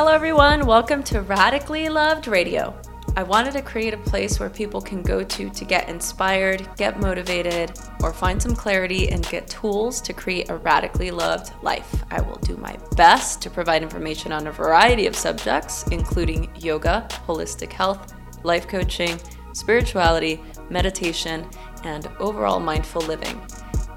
[0.00, 0.64] Hello, everyone.
[0.64, 2.74] Welcome to Radically Loved Radio.
[3.16, 6.98] I wanted to create a place where people can go to to get inspired, get
[6.98, 12.02] motivated, or find some clarity and get tools to create a radically loved life.
[12.10, 17.06] I will do my best to provide information on a variety of subjects, including yoga,
[17.26, 19.20] holistic health, life coaching,
[19.52, 21.46] spirituality, meditation,
[21.84, 23.38] and overall mindful living.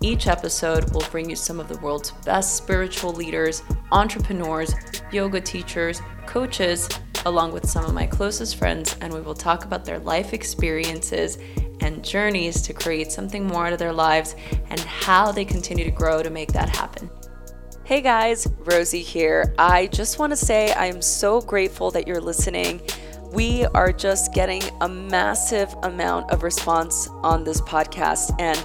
[0.03, 3.63] Each episode will bring you some of the world's best spiritual leaders,
[3.93, 4.75] entrepreneurs,
[5.13, 6.89] yoga teachers, coaches,
[7.25, 11.37] along with some of my closest friends, and we will talk about their life experiences
[11.79, 14.35] and journeys to create something more out of their lives
[14.69, 17.09] and how they continue to grow to make that happen.
[17.85, 19.55] Hey guys, Rosie here.
[19.57, 22.81] I just want to say I am so grateful that you're listening.
[23.31, 28.63] We are just getting a massive amount of response on this podcast, and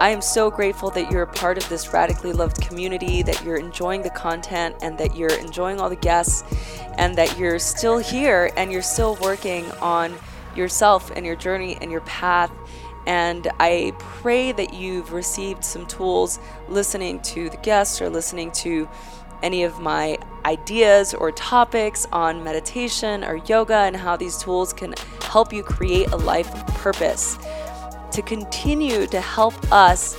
[0.00, 3.56] I am so grateful that you're a part of this radically loved community, that you're
[3.56, 6.44] enjoying the content, and that you're enjoying all the guests,
[6.98, 10.14] and that you're still here and you're still working on
[10.54, 12.52] yourself and your journey and your path.
[13.06, 16.38] And I pray that you've received some tools
[16.68, 18.88] listening to the guests or listening to
[19.42, 24.94] any of my ideas or topics on meditation or yoga and how these tools can
[25.22, 27.36] help you create a life of purpose
[28.12, 30.16] to continue to help us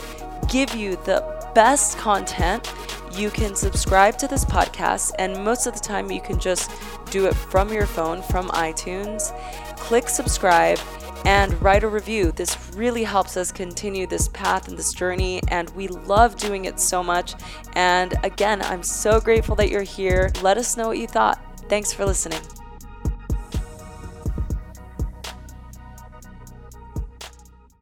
[0.47, 2.71] give you the best content,
[3.11, 5.11] you can subscribe to this podcast.
[5.19, 6.71] And most of the time, you can just
[7.11, 9.35] do it from your phone, from iTunes.
[9.77, 10.79] Click subscribe
[11.25, 12.31] and write a review.
[12.31, 16.79] This really helps us continue this path and this journey, and we love doing it
[16.79, 17.35] so much.
[17.73, 20.31] And again, I'm so grateful that you're here.
[20.41, 21.39] Let us know what you thought.
[21.67, 22.41] Thanks for listening.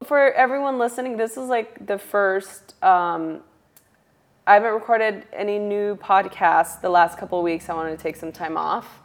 [0.07, 2.81] For everyone listening, this is like the first.
[2.83, 3.41] Um,
[4.45, 7.69] I haven't recorded any new podcasts the last couple of weeks.
[7.69, 9.01] I wanted to take some time off,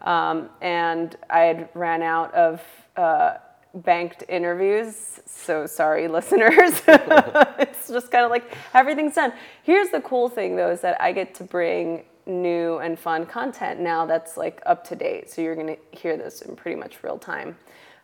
[0.00, 2.62] um, and I had ran out of
[2.96, 3.34] uh,
[3.74, 5.20] banked interviews.
[5.26, 6.80] So sorry, listeners.
[6.88, 9.34] it's just kind of like everything's done.
[9.62, 13.78] Here's the cool thing, though, is that I get to bring new and fun content
[13.78, 15.30] now that's like up to date.
[15.30, 17.56] So you're going to hear this in pretty much real time.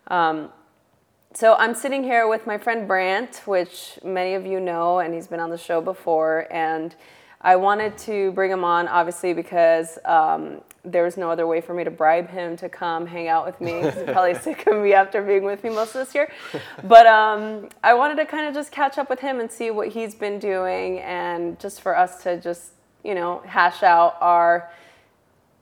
[0.07, 0.49] Um,
[1.35, 5.27] so I'm sitting here with my friend Brant, which many of you know, and he's
[5.27, 6.47] been on the show before.
[6.51, 6.93] And
[7.41, 11.73] I wanted to bring him on, obviously, because um, there was no other way for
[11.73, 13.81] me to bribe him to come hang out with me.
[13.81, 16.31] He's probably sick of me after being with me most of this year.
[16.83, 19.87] But um, I wanted to kind of just catch up with him and see what
[19.87, 22.73] he's been doing, and just for us to just,
[23.03, 24.71] you know, hash out our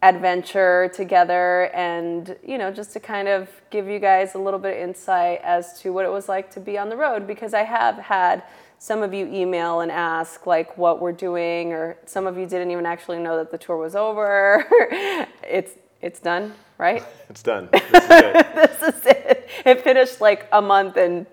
[0.04, 4.76] adventure together and you know just to kind of give you guys a little bit
[4.76, 7.62] of insight as to what it was like to be on the road because i
[7.62, 8.42] have had
[8.80, 12.72] some of you email and ask like what we're doing or some of you didn't
[12.72, 14.66] even actually know that the tour was over.
[15.44, 17.04] It's it's done right?
[17.30, 17.70] It's done.
[17.72, 18.48] This is it.
[18.56, 19.50] This is it.
[19.66, 21.28] It finished like a month and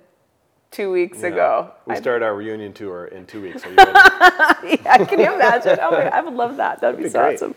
[0.70, 1.28] two weeks yeah.
[1.28, 1.72] ago.
[1.86, 3.64] We start our reunion tour in two weeks.
[3.64, 3.92] Are you ready?
[4.84, 5.78] yeah, can you imagine?
[5.80, 6.80] Oh my, I would love that.
[6.80, 7.54] That'd, be, so awesome.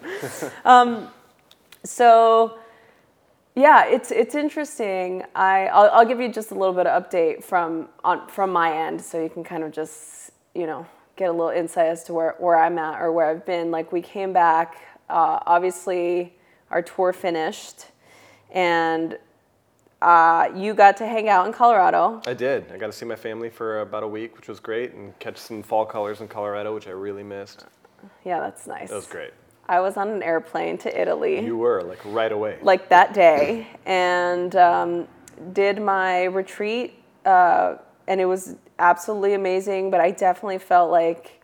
[0.65, 1.07] Um,
[1.83, 2.59] so,
[3.55, 5.23] yeah, it's it's interesting.
[5.35, 8.85] I I'll, I'll, give you just a little bit of update from on from my
[8.85, 10.85] end, so you can kind of just you know
[11.15, 13.71] get a little insight as to where where I'm at or where I've been.
[13.71, 14.77] Like we came back,
[15.09, 16.33] uh, obviously
[16.69, 17.87] our tour finished,
[18.51, 19.17] and
[20.01, 22.21] uh, you got to hang out in Colorado.
[22.25, 22.71] I did.
[22.71, 25.37] I got to see my family for about a week, which was great, and catch
[25.37, 27.65] some fall colors in Colorado, which I really missed.
[28.25, 28.89] Yeah, that's nice.
[28.89, 29.31] That was great.
[29.69, 31.45] I was on an airplane to Italy.
[31.45, 32.57] You were, like right away.
[32.61, 35.07] Like that day, and um,
[35.53, 36.95] did my retreat,
[37.25, 37.75] uh,
[38.07, 41.41] and it was absolutely amazing, but I definitely felt like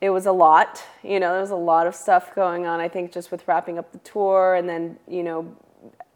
[0.00, 0.82] it was a lot.
[1.02, 3.78] You know, there was a lot of stuff going on, I think, just with wrapping
[3.78, 5.56] up the tour and then, you know,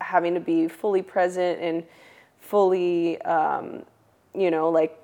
[0.08, 1.84] having to be fully present and
[2.40, 3.84] fully, um,
[4.34, 4.98] you know, like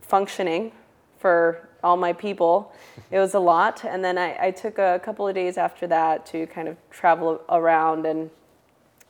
[0.00, 0.70] functioning
[1.18, 2.72] for all my people.
[3.10, 3.84] It was a lot.
[3.84, 7.40] And then I, I took a couple of days after that to kind of travel
[7.48, 8.30] around and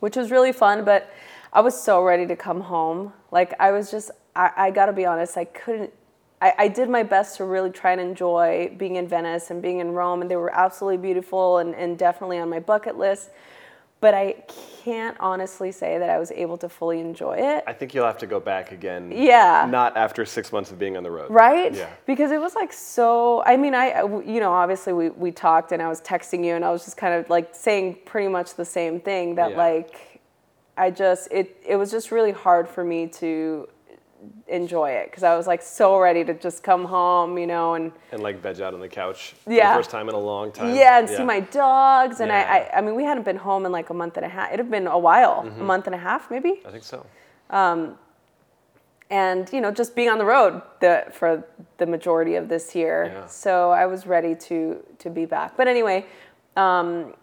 [0.00, 1.12] which was really fun, but
[1.52, 3.12] I was so ready to come home.
[3.30, 5.92] Like I was just I, I gotta be honest, I couldn't
[6.40, 9.80] I, I did my best to really try and enjoy being in Venice and being
[9.80, 13.30] in Rome and they were absolutely beautiful and, and definitely on my bucket list
[14.00, 14.45] but I
[14.85, 17.65] can't honestly say that I was able to fully enjoy it.
[17.67, 19.12] I think you'll have to go back again.
[19.15, 19.67] Yeah.
[19.69, 21.31] Not after six months of being on the road.
[21.31, 21.75] Right?
[21.75, 21.91] Yeah.
[22.06, 25.83] Because it was like so, I mean, I, you know, obviously we, we talked and
[25.83, 28.65] I was texting you and I was just kind of like saying pretty much the
[28.65, 29.56] same thing that yeah.
[29.56, 30.21] like,
[30.77, 33.69] I just, it, it was just really hard for me to
[34.49, 37.93] enjoy it because I was like so ready to just come home, you know, and
[38.12, 39.73] And like veg out on the couch for Yeah.
[39.73, 40.75] the first time in a long time.
[40.75, 42.20] yeah, and see my dogs.
[42.20, 42.41] And Yeah.
[42.73, 44.53] I, I, I mean, we hadn't been home in like a month and a half.
[44.53, 45.61] It had been a while, Mm-hmm.
[45.61, 46.61] a month and a half maybe.
[46.67, 47.05] I think so.
[47.50, 47.97] Um,
[49.11, 51.43] and you know just being on the road the, for
[51.79, 53.26] the majority of this year Yeah.
[53.26, 56.05] so i was ready to to be back but anyway
[56.59, 57.14] um,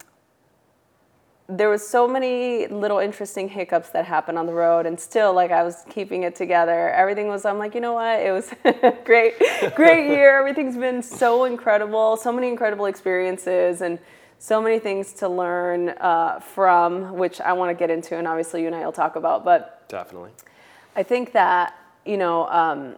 [1.48, 5.52] there was so many little interesting hiccups that happened on the road and still like
[5.52, 6.90] i was keeping it together.
[6.90, 8.20] Everything was i'm like you know what?
[8.20, 8.52] It was
[9.06, 9.34] great
[9.76, 10.40] great year.
[10.40, 14.00] Everything's been so incredible so many incredible experiences and
[14.38, 18.62] so many things to learn uh, from which i want to get into and obviously
[18.62, 20.32] you and i will talk about but Definitely.
[20.96, 21.76] I think that,
[22.06, 22.96] you know, um,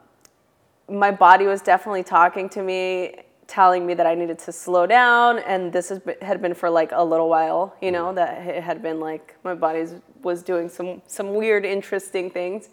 [0.90, 3.16] my body was definitely talking to me,
[3.48, 5.40] telling me that I needed to slow down.
[5.40, 8.64] And this has been, had been for like a little while, you know, that it
[8.64, 9.86] had been like my body
[10.22, 12.70] was doing some, some weird, interesting things.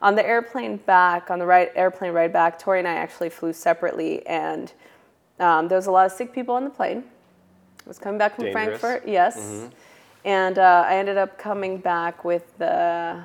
[0.00, 3.52] On the airplane back, on the right airplane ride back, Tori and I actually flew
[3.52, 4.26] separately.
[4.26, 4.72] And
[5.40, 7.04] um, there was a lot of sick people on the plane.
[7.84, 8.80] I was coming back from Dangerous.
[8.80, 9.68] Frankfurt, yes.
[10.24, 13.22] And uh, I ended up coming back with the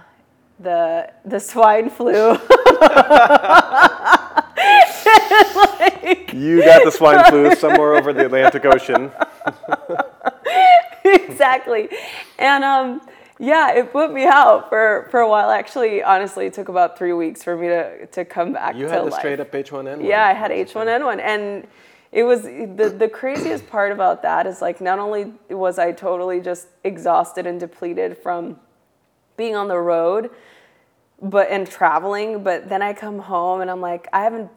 [0.59, 2.37] the the swine flu.
[6.33, 9.11] You got the swine flu somewhere over the Atlantic Ocean.
[11.05, 11.89] exactly.
[12.37, 13.01] And um,
[13.39, 15.49] yeah, it put me out for, for a while.
[15.49, 18.99] Actually, honestly, it took about three weeks for me to, to come back You had
[18.99, 19.19] the life.
[19.19, 20.07] straight up H1N1.
[20.07, 21.67] Yeah, I had H1N1, and
[22.11, 26.41] it was the the craziest part about that is like not only was I totally
[26.41, 28.59] just exhausted and depleted from
[29.37, 30.31] being on the road,
[31.21, 34.49] but and traveling, but then I come home and I'm like I haven't.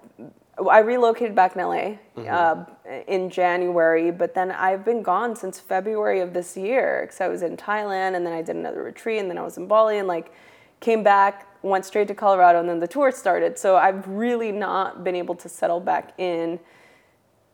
[0.58, 1.96] I relocated back in LA
[2.30, 2.64] uh,
[3.08, 7.42] in January, but then I've been gone since February of this year because I was
[7.42, 10.06] in Thailand and then I did another retreat and then I was in Bali and
[10.06, 10.32] like
[10.80, 13.58] came back, went straight to Colorado, and then the tour started.
[13.58, 16.60] So I've really not been able to settle back in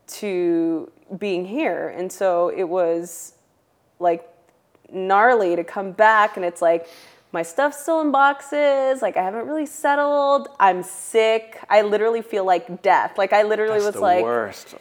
[0.09, 1.95] to being here.
[1.97, 3.35] And so it was
[4.01, 4.29] like
[4.91, 6.89] gnarly to come back and it's like
[7.33, 10.49] my stuff's still in boxes, like I haven't really settled.
[10.59, 11.63] I'm sick.
[11.69, 13.19] I literally feel like death.
[13.19, 14.75] Like I literally That's was the like worst.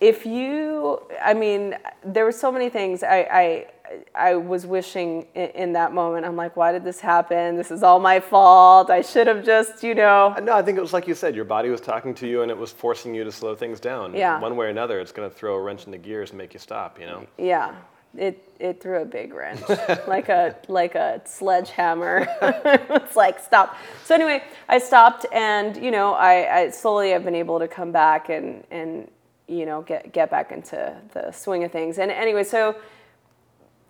[0.00, 1.74] if you i mean
[2.04, 3.66] there were so many things i i
[4.14, 7.82] i was wishing in, in that moment i'm like why did this happen this is
[7.82, 10.92] all my fault i should have just you know uh, No, I think it was
[10.92, 11.34] like you said.
[11.34, 14.12] Your body was talking to you, and it was forcing you to slow things down.
[14.12, 14.38] Yeah.
[14.38, 16.52] One way or another, it's going to throw a wrench in the gears and make
[16.52, 16.98] you stop.
[17.00, 17.26] You know.
[17.38, 17.74] yeah
[18.18, 19.60] it it threw a big wrench
[20.06, 22.26] like a like a sledgehammer.
[23.06, 23.76] It's like stop.
[24.04, 27.92] So anyway i stopped and you know I, I slowly have been able to come
[27.92, 29.10] back and and
[29.46, 31.98] you know get get back into the swing of things.
[31.98, 32.76] And anyway so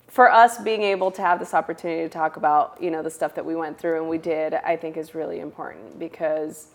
[0.09, 3.35] for us being able to have this opportunity to talk about you know the stuff
[3.35, 6.69] that we went through and we did i think is really important because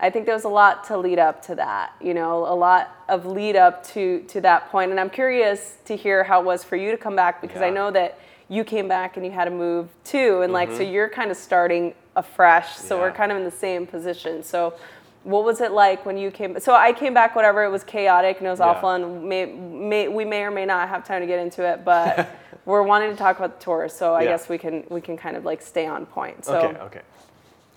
[0.00, 2.90] i think there was a lot to lead up to that you know a lot
[3.08, 4.90] of lead up to to that point.
[4.90, 7.70] and i'm curious to hear how it was for you to come back because i
[7.70, 8.18] know that
[8.48, 11.36] you came back and you had to move too and like so you're kind of
[11.36, 13.16] starting afresh so we're Mm-hmm.
[13.16, 14.74] Kind of in the same position so
[15.22, 18.38] what was it like when you came so i came back whatever it was chaotic
[18.38, 18.66] and it was Yeah.
[18.66, 21.84] awful and may, may, we may or may not have time to get into it
[21.84, 22.28] but
[22.66, 24.30] we're wanting to talk about the tour so i Yeah.
[24.32, 26.78] guess we can we can kind of like stay on point so Okay.
[26.80, 27.00] Okay.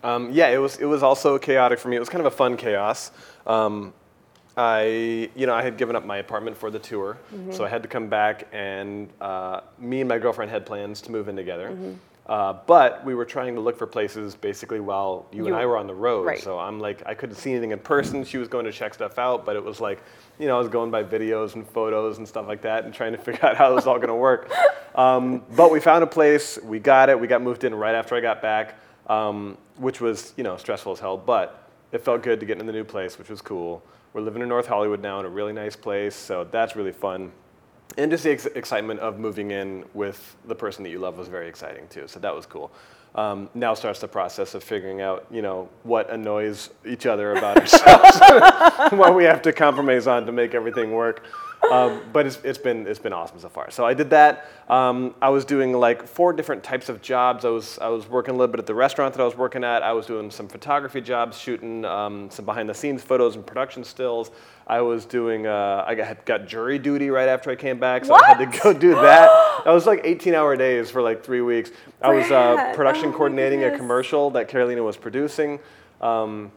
[0.07, 1.95] Um, yeah, it was it was also chaotic for me.
[1.97, 3.11] It was kind of a fun chaos.
[3.45, 3.93] Um,
[4.55, 7.51] I you know I had given up my apartment for the tour, Mm-hmm.
[7.51, 11.11] so I had to come back, and uh, me and my girlfriend had plans to
[11.11, 11.69] move in together.
[11.71, 11.93] Mm-hmm.
[12.25, 15.77] Uh, but we were trying to look for places basically while you, and I were
[15.77, 16.25] on the road.
[16.25, 16.39] right.
[16.41, 18.25] So I'm like, I couldn't see anything in person.
[18.25, 20.03] She was going to check stuff out, but it was like,
[20.37, 23.13] you know, I was going by videos and photos and stuff like that and trying
[23.13, 24.51] to figure out how it was all going to work.
[24.95, 28.13] Um, but we found a place, we got it, we got moved in right after
[28.15, 28.75] I got back,
[29.07, 32.65] um, which was, you know, stressful as hell, but it felt good to get in
[32.65, 33.81] the new place, which was cool.
[34.13, 37.31] We're living in North Hollywood now in a really nice place, so that's really fun.
[37.97, 41.27] And just the ex- excitement of moving in with the person that you love was
[41.27, 42.07] very exciting too.
[42.07, 42.71] So that was cool.
[43.15, 47.57] Um, now starts the process of figuring out, you know, what annoys each other about
[47.57, 48.19] ourselves,
[48.91, 51.23] what we have to compromise on to make everything work.
[51.71, 53.71] Um, but it's, it's been it's been awesome so far.
[53.71, 54.47] So I did that.
[54.69, 57.45] Um, I was doing like four different types of jobs.
[57.45, 59.63] I was I was working a little bit at the restaurant that I was working
[59.63, 59.83] at.
[59.83, 63.83] I was doing some photography jobs, shooting um, some behind the scenes photos and production
[63.83, 64.31] stills.
[64.65, 68.13] I was doing uh, I got, got jury duty right after I came back, so
[68.13, 69.29] I had to go do that.
[69.65, 71.71] that was like 18 hour days for like three weeks.
[72.01, 75.59] I was uh, production oh coordinating a commercial that Carolina was producing.
[76.01, 76.51] Um,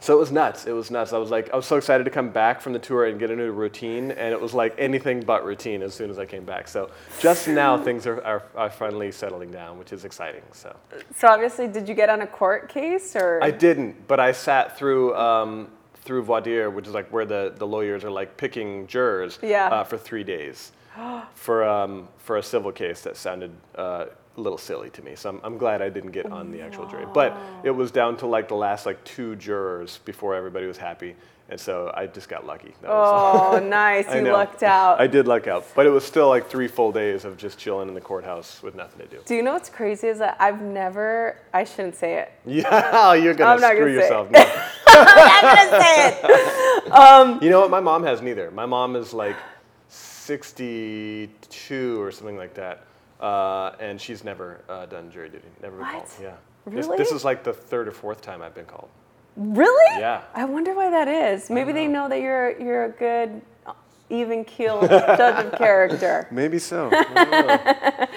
[0.00, 0.66] so it was nuts.
[0.66, 1.12] It was nuts.
[1.12, 3.30] I was like, I was so excited to come back from the tour and get
[3.30, 6.44] a new routine, and it was like anything but routine as soon as I came
[6.44, 6.68] back.
[6.68, 6.90] So
[7.20, 10.42] just now things are, are, are finally settling down, which is exciting.
[10.52, 10.74] So
[11.16, 13.40] So obviously, did you get on a court case or?
[13.42, 17.52] I didn't, but I sat through um, through voir dire, which is like where the,
[17.56, 19.66] the lawyers are like picking jurors Yeah.
[19.68, 20.72] uh, for three days
[21.34, 24.06] for um, for a civil case that sounded uh,
[24.38, 25.14] a little silly to me.
[25.16, 27.06] So I'm, I'm glad I didn't get on the actual jury.
[27.12, 31.14] But it was down to like the last like two jurors before everybody was happy,
[31.50, 32.72] and so I just got lucky.
[32.82, 34.06] That Oh, nice!
[34.14, 34.32] You know.
[34.32, 35.00] lucked out.
[35.00, 37.88] I did luck out, but it was still like three full days of just chilling
[37.88, 39.22] in the courthouse with nothing to do.
[39.26, 41.36] Do you know what's crazy is that I've never.
[41.52, 42.32] I shouldn't say it.
[42.46, 44.30] Yeah, you're gonna I'm not screw yourself.
[44.30, 44.40] No.
[44.86, 46.92] I'm not gonna say it.
[46.92, 47.70] Um, you know what?
[47.70, 48.50] My mom has neither.
[48.50, 49.36] My mom is like
[49.88, 52.84] 62 or something like that,
[53.20, 55.44] uh, and she's never uh, done jury duty.
[55.62, 55.92] Never been What?
[55.92, 56.08] called.
[56.22, 56.34] Yeah.
[56.66, 56.98] This, Really?
[56.98, 58.88] this is like the third or fourth time I've been called.
[59.36, 60.00] Really?
[60.00, 60.22] Yeah.
[60.34, 61.48] I wonder why that is.
[61.48, 63.40] Maybe they know that you're you're a good,
[64.10, 66.26] even keeled judge of character.
[66.32, 66.90] Maybe so.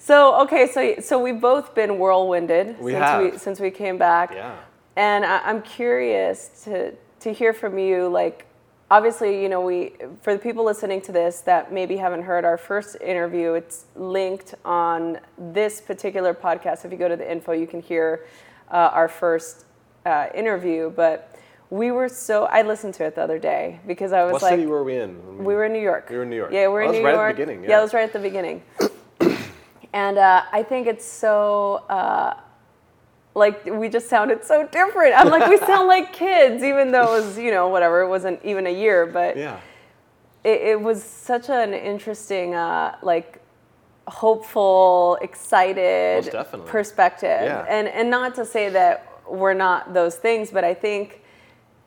[0.00, 4.30] So okay, so so we've both been whirlwinded We since we since we came back.
[4.32, 4.56] yeah.
[4.96, 8.08] And I, I'm curious to to hear from you.
[8.08, 8.46] Like,
[8.90, 9.92] obviously, you know, we
[10.22, 14.54] for the people listening to this that maybe haven't heard our first interview, it's linked
[14.64, 16.84] on this particular podcast.
[16.84, 18.24] If you go to the info, you can hear
[18.70, 19.64] uh, our first
[20.06, 20.90] uh, interview.
[20.90, 21.34] But
[21.70, 24.52] we were so I listened to it the other day because I was What like,
[24.52, 25.44] city were we in?
[25.44, 26.08] we were in New York.
[26.10, 26.52] We were in New York.
[26.52, 27.36] Yeah, we're in That was New right at the York.
[27.36, 27.78] beginning, Yeah, yeah.
[27.78, 28.62] it was right at the beginning.
[29.92, 31.84] and uh, I think it's so.
[33.38, 35.14] Like we just sounded so different.
[35.18, 38.00] I'm like we sound like kids, even though it was you know whatever.
[38.02, 39.58] It wasn't even a year, but Yeah.
[40.44, 43.40] it, it was such an interesting, uh, like
[44.06, 46.24] hopeful, excited
[46.66, 47.42] perspective.
[47.42, 47.64] Yeah.
[47.68, 51.22] And and not to say that we're not those things, but I think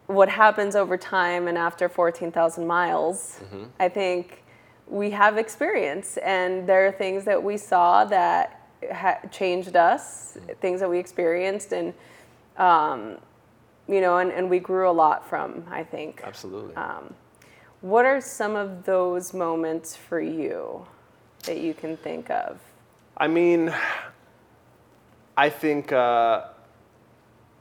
[0.08, 3.64] what happens over time and after 14,000 miles, Mm-hmm.
[3.80, 4.44] I think
[4.88, 8.61] we have experience, and there are things that we saw that
[8.92, 11.94] ha- changed us, things that we experienced, and
[12.58, 13.18] um,
[13.88, 15.66] you know, and, and we grew a lot from.
[15.70, 16.22] I think.
[16.24, 16.76] Absolutely.
[16.76, 17.14] Um,
[17.82, 20.86] what are some of those moments for you
[21.46, 22.60] that you can think of?
[23.18, 23.74] I mean,
[25.36, 26.46] I think uh,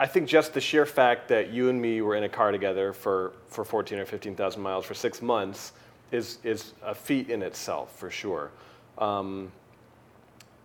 [0.01, 2.91] I think just the sheer fact that you and me were in a car together
[2.91, 5.73] for, for 14 or 15,000 miles for six months
[6.11, 8.49] is is a feat in itself for sure.
[8.97, 9.51] Um,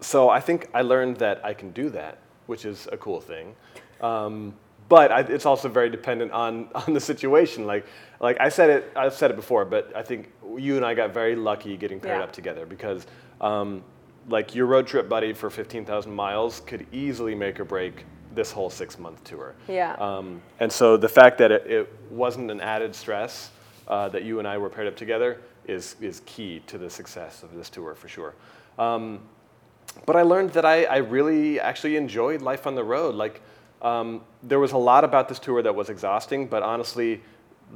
[0.01, 3.55] so I think I learned that I can do that, which is a cool thing.
[4.01, 4.55] Um,
[4.89, 7.67] but I, it's also very dependent on, on the situation.
[7.67, 7.87] Like,
[8.21, 11.13] like I said it, I've said it before, but I think you and I got
[11.13, 12.25] very lucky getting paired Yeah.
[12.25, 13.07] up together because,
[13.41, 13.83] um,
[14.29, 18.69] like, your road trip buddy for 15,000 miles could easily make or break this whole
[18.71, 19.55] six month tour.
[19.67, 19.95] Yeah.
[19.95, 23.51] Um, and so the fact that it, it wasn't an added stress
[23.89, 27.43] uh, that you and I were paired up together is, is key to the success
[27.43, 28.35] of this tour for sure.
[28.79, 29.21] Um,
[30.05, 33.15] but I learned that I, I really actually enjoyed life on the road.
[33.15, 33.41] Like,
[33.83, 37.21] um, there was a lot about this tour that was exhausting, but honestly,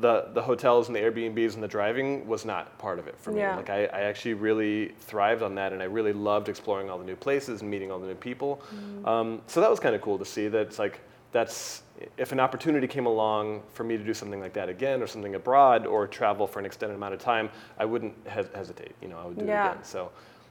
[0.00, 3.32] the, the hotels and the Airbnbs and the driving was not part of it for
[3.32, 3.40] me.
[3.40, 3.56] Yeah.
[3.56, 7.04] Like, I, I actually really thrived on that, and I really loved exploring all the
[7.04, 8.62] new places and meeting all the new people.
[9.04, 11.00] Um, so that was kind of cool to see that it's like,
[11.32, 11.82] that's,
[12.16, 15.34] if an opportunity came along for me to do something like that again, or something
[15.34, 18.94] abroad, or travel for an extended amount of time, I wouldn't hes- hesitate.
[19.02, 19.66] You know, I would do Yeah.
[19.66, 19.84] it again.
[19.84, 20.10] So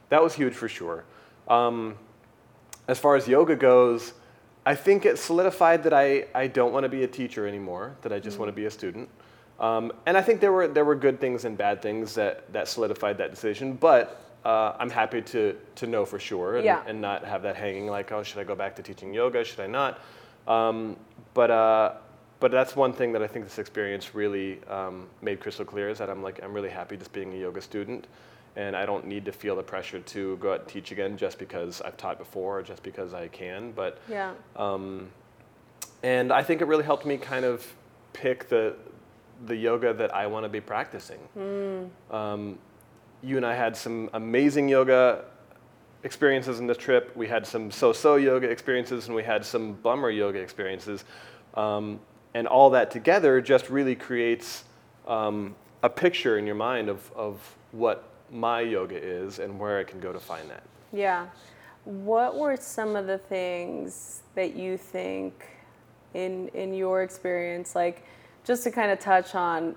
[0.09, 1.05] that was huge for sure.
[1.49, 1.97] Um,
[2.87, 4.13] as far as yoga goes,
[4.65, 8.11] I think it solidified that I, I don't want to be a teacher anymore, that
[8.11, 9.09] I just want to be a student.
[9.59, 12.67] Um, and I think there were, there were good things and bad things that, that
[12.67, 16.81] solidified that decision, but uh, I'm happy to, to know for sure and, Yeah.
[16.87, 19.43] and not have that hanging like, oh, should I go back to teaching yoga?
[19.43, 19.99] Should I not?
[20.47, 20.95] Um,
[21.33, 21.93] but, uh,
[22.39, 25.97] but that's one thing that I think this experience really um, made crystal clear is
[25.97, 28.07] that I'm like, I'm really happy just being a yoga student
[28.55, 31.37] and I don't need to feel the pressure to go out and teach again just
[31.37, 33.71] because I've taught before or just because I can.
[33.71, 34.33] But Yeah.
[34.55, 35.09] um,
[36.03, 37.65] and I think it really helped me kind of
[38.13, 38.75] pick the
[39.45, 41.19] the yoga that I want to be practicing.
[42.11, 42.59] Um,
[43.23, 45.23] you and I had some amazing yoga
[46.03, 47.15] experiences in this trip.
[47.15, 51.05] We had some so-so yoga experiences, and we had some bummer yoga experiences.
[51.53, 52.01] Um,
[52.33, 54.65] and all that together just really creates
[55.07, 57.39] um, a picture in your mind of, of
[57.71, 60.63] what my yoga is and where I can go to find that.
[60.93, 61.27] Yeah.
[61.85, 65.47] What were some of the things that you think
[66.13, 68.03] in in your experience like
[68.43, 69.75] just to kind of touch on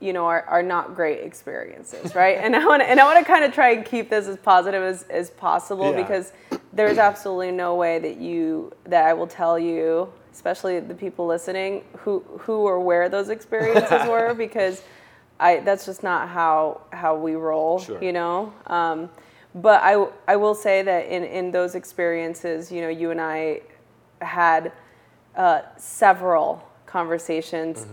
[0.00, 2.36] you know, are, are not great experiences, right?
[2.38, 4.36] and I want to and I want to kind of try and keep this as
[4.36, 6.02] positive as, as possible Yeah.
[6.02, 6.32] because
[6.72, 11.84] there's absolutely no way that you that I will tell you, especially the people listening,
[11.98, 14.82] who who or where those experiences were because
[15.42, 18.02] I that's just not how how we roll, Sure.
[18.02, 18.52] you know.
[18.66, 19.10] Um,
[19.54, 23.60] but I I will say that in in those experiences, you know, you and I
[24.20, 24.72] had
[25.36, 27.86] uh, several conversations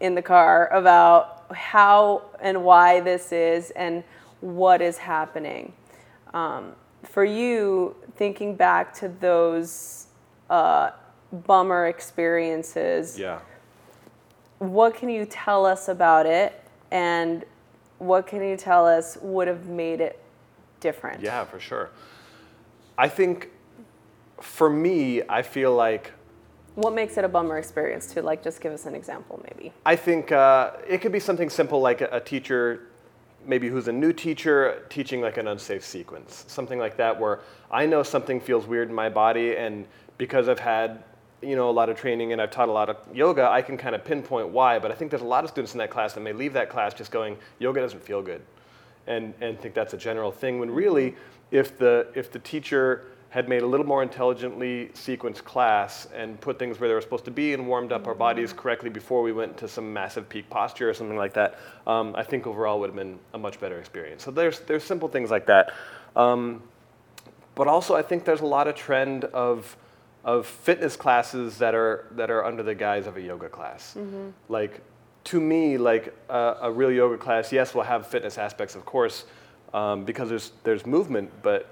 [0.00, 4.02] in the car about how and why this is and
[4.40, 5.72] what is happening.
[6.32, 6.72] Um,
[7.02, 10.06] for you, thinking back to those
[10.48, 10.90] uh,
[11.32, 13.40] bummer experiences, Yeah.
[14.58, 16.59] what can you tell us about it
[16.90, 17.44] and
[17.98, 20.18] what can you tell us would have made it
[20.80, 21.22] different?
[21.22, 21.90] Yeah, for sure.
[22.96, 23.50] I think
[24.40, 26.12] for me, I feel like
[26.76, 28.22] What makes it a bummer experience too?
[28.22, 29.72] Like, just give us an example, maybe.
[29.84, 32.88] I think uh, it could be something simple like a, a teacher,
[33.44, 37.86] maybe who's a new teacher, teaching like an unsafe sequence, something like that, where I
[37.86, 41.02] know something feels weird in my body, and because I've had
[41.42, 43.76] you know a lot of training and I've taught a lot of yoga, I can
[43.76, 44.78] kind of pinpoint why.
[44.78, 46.68] But I think there's a lot of students in that class that may leave that
[46.68, 48.42] class just going, yoga doesn't feel good,
[49.06, 50.58] and and think that's a general thing.
[50.58, 51.16] When really,
[51.50, 56.58] if the if the teacher had made a little more intelligently sequenced class and put
[56.58, 59.30] things where they were supposed to be and warmed up our bodies correctly before we
[59.30, 62.88] went to some massive peak posture or something like that, um, I think overall would
[62.88, 64.24] have been a much better experience.
[64.24, 65.72] So there's there's simple things like that,
[66.16, 66.62] um,
[67.54, 69.76] but also I think there's a lot of trend of
[70.24, 73.96] of fitness classes that are that are under the guise of a yoga class.
[74.48, 74.80] Like
[75.24, 79.24] to me, like a, a real yoga class, yes, will have fitness aspects, of course,
[79.74, 81.68] um, because there's there's movement, but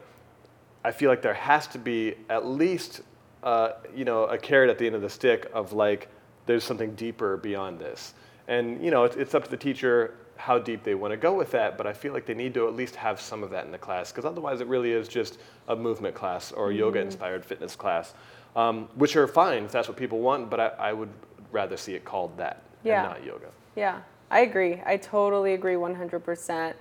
[0.84, 3.02] I feel like there has to be at least,
[3.42, 6.08] uh, you know, a carrot at the end of the stick of like,
[6.46, 8.14] there's something deeper beyond this.
[8.46, 11.34] And you know, it's, it's up to the teacher how deep they want to go
[11.34, 11.76] with that.
[11.76, 13.78] But I feel like they need to at least have some of that in the
[13.78, 18.14] class, because otherwise, it really is just a movement class or a yoga-inspired fitness class,
[18.58, 20.50] um, which are fine if that's what people want.
[20.50, 21.10] But I, I would
[21.52, 23.04] rather see it called that Yeah.
[23.04, 23.46] and not yoga.
[23.76, 24.00] Yeah,
[24.30, 24.82] I agree.
[24.84, 26.74] I totally agree 100%.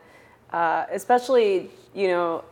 [0.51, 2.43] Uh, especially, you know,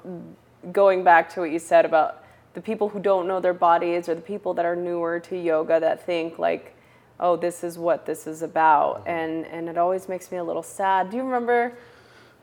[0.72, 4.15] going back to what you said about the people who don't know their bodies or
[4.15, 6.75] the people that are newer to yoga that think like,
[7.20, 9.03] oh, this is what this is about.
[9.05, 11.09] And, and it always makes me a little sad.
[11.09, 11.74] Do you remember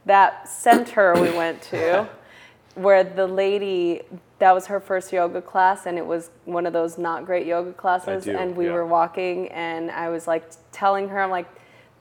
[0.07, 2.09] that center we went to
[2.75, 4.03] where the lady,
[4.42, 7.72] that was her first yoga class and it was one of those not great yoga
[7.72, 8.24] classes.
[8.24, 8.72] do, and we yeah.
[8.72, 11.46] were walking and I was like telling her, I'm like,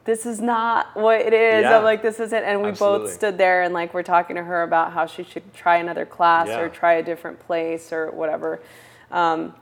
[0.05, 1.61] this is not what it is.
[1.61, 1.77] Yeah.
[1.77, 2.43] I'm like, this isn't.
[2.43, 3.05] And we Absolutely.
[3.05, 6.03] both stood there and like we're talking to her about how she should try another
[6.03, 6.61] class Yeah.
[6.61, 8.59] or try a different place or whatever.
[9.11, 9.53] Um,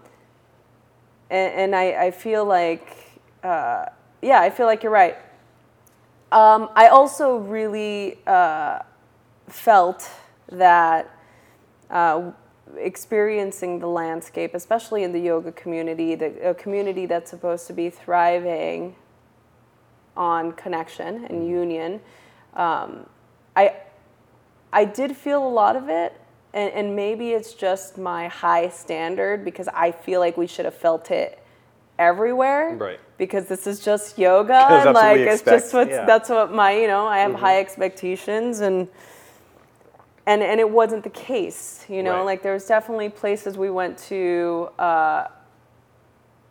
[1.29, 2.95] and, and I, I feel like,
[3.43, 3.87] uh,
[4.21, 5.17] yeah, I feel like you're right.
[6.31, 8.79] Um, I also really uh,
[9.49, 10.09] felt
[10.47, 11.13] that
[11.89, 12.31] uh,
[12.77, 17.89] experiencing the landscape, especially in the yoga community, the, a community that's supposed to be
[17.89, 18.95] thriving
[20.15, 22.01] on connection and union,
[22.55, 23.05] um,
[23.55, 23.75] I
[24.71, 26.19] I did feel a lot of it,
[26.53, 30.75] and, and maybe it's just my high standard because I feel like we should have
[30.75, 31.39] felt it
[31.97, 32.75] everywhere.
[32.75, 32.99] Right.
[33.17, 36.05] Because this is just yoga, and like it's expect, just what's yeah.
[36.05, 38.87] that's what my you know I have high expectations and
[40.25, 42.25] and and it wasn't the case you know Right.
[42.25, 45.27] like there was definitely places we went to uh,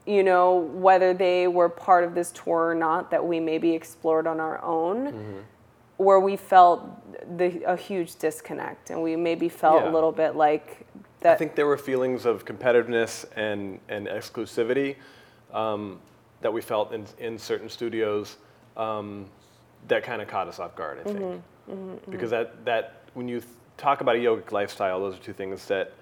[0.06, 4.26] you know whether they were part of this tour or not that we maybe explored
[4.26, 5.38] on our own Mm-hmm.
[5.98, 6.80] where we felt
[7.38, 9.90] the, a huge disconnect and we maybe felt Yeah.
[9.90, 10.86] a little bit like
[11.24, 14.94] I think there were feelings of competitiveness and, and exclusivity
[15.52, 15.98] um,
[16.42, 18.36] that we felt in, in certain studios
[18.76, 19.26] um,
[19.88, 21.42] that kind of caught us off guard, I think.
[22.08, 25.66] Because that, that when you th- talk about a yogic lifestyle, those are two things
[25.66, 25.92] that,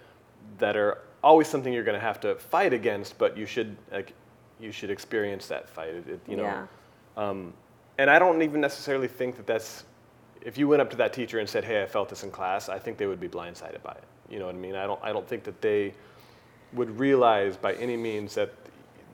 [0.58, 4.12] that are always something you're going to have to fight against, but you should, like,
[4.58, 5.90] you should experience that fight.
[5.90, 6.66] It, you know, yeah
[7.16, 7.52] um,
[7.98, 9.84] and I don't even necessarily think that that's,
[10.42, 12.68] if you went up to that teacher and said, hey, I felt this in class,
[12.68, 14.04] I think they would be blindsided by it.
[14.28, 14.74] You know what I mean?
[14.74, 15.94] I don't, I don't think that they
[16.72, 18.52] would realize by any means that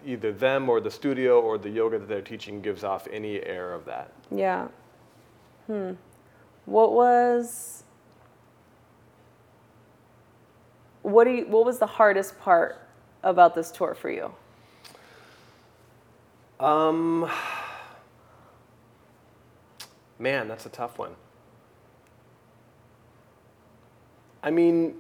[0.05, 3.72] either them or the studio or the yoga that they're teaching gives off any air
[3.72, 4.11] of that.
[4.31, 4.66] yeah
[5.68, 5.92] hmm
[6.64, 7.82] what was
[11.03, 12.81] what do you what was the hardest part
[13.23, 14.33] about this tour for you
[16.62, 17.29] Um,
[20.21, 21.17] man, that's a tough one.
[24.45, 24.95] I mean,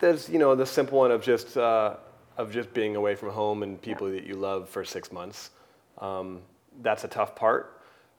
[0.00, 1.94] there's you know the simple one of just uh,
[2.36, 5.50] of just being away from home and people that you love for six months.
[5.98, 6.42] Um,
[6.82, 7.75] that's a tough part,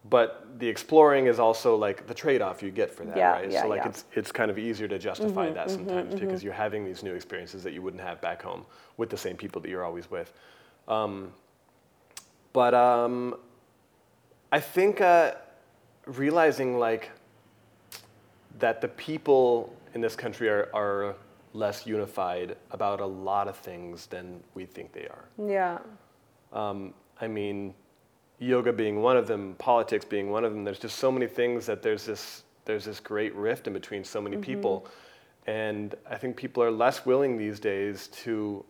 [0.10, 3.52] but the exploring is also like the trade-off you get for that, Yeah, right?
[3.52, 3.84] yeah, so like yeah.
[3.84, 7.13] Mm-hmm, it's it's kind of easier to justify that sometimes because you're having these new
[7.13, 8.65] experiences that you wouldn't have back home
[8.98, 10.34] with the same people that you're always with.
[10.88, 11.32] Um,
[12.54, 13.36] but um,
[14.52, 15.34] I think uh,
[16.06, 17.12] realizing like
[18.60, 21.15] that the people in this country are, are
[21.54, 25.26] less unified about a lot of things than we think they are.
[25.48, 25.80] Yeah.
[26.54, 27.74] Um, I mean,
[28.39, 30.63] yoga being one of them, politics being one of them.
[30.63, 34.21] There's just so many things that there's this there's this great rift in between so
[34.21, 34.43] many mm-hmm.
[34.43, 34.88] people,
[35.45, 38.63] and I think people are less willing these days to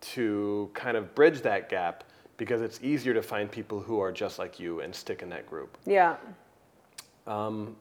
[0.00, 2.04] to kind of bridge that gap
[2.36, 5.46] because it's easier to find people who are just like you and stick in that
[5.48, 5.78] group.
[5.86, 6.16] Yeah.
[7.26, 7.76] Um,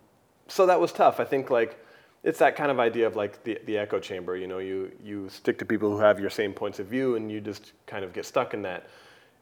[0.48, 1.20] so that was tough.
[1.20, 1.84] I think like
[2.24, 4.36] it's that kind of idea of like the, the echo chamber.
[4.38, 7.32] You know, you you stick to people who have your same points of view, and
[7.32, 8.88] you just kind of get stuck in that.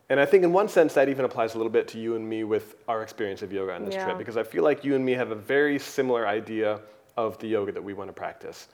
[0.09, 2.27] And I think in one sense that even applies a little bit to you and
[2.27, 4.05] me with our experience of yoga on this Yeah.
[4.05, 6.79] trip, because I feel like you and me have a very similar idea
[7.15, 8.69] of the yoga that we want to practice.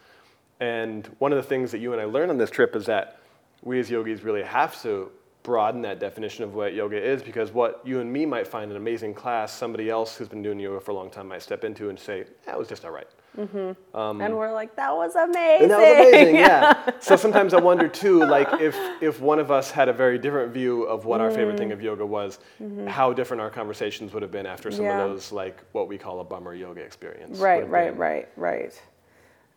[0.62, 3.20] And one of the things that you and I learned on this trip is that
[3.64, 5.12] we as yogis really have to
[5.44, 8.78] broaden that definition of what yoga is because what you and me might find an
[8.78, 11.90] amazing class, somebody else who's been doing yoga for a long time might step into
[11.90, 13.08] and say, that was just all right.
[13.38, 13.98] Mm-hmm.
[13.98, 15.64] Um, and we're like, that was amazing.
[15.64, 16.92] And that was amazing, yeah.
[17.00, 20.54] so sometimes I wonder too, like if if one of us had a very different
[20.54, 21.74] view of what our favorite thing mm.
[21.74, 22.88] of yoga was, mm-hmm.
[22.88, 25.02] how different our conversations would have been after some Yeah.
[25.02, 27.40] of those like what we call a bummer yoga experience.
[27.40, 28.82] would Right, right, right, right.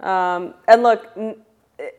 [0.00, 1.10] Um, and look,
[1.78, 1.90] eh,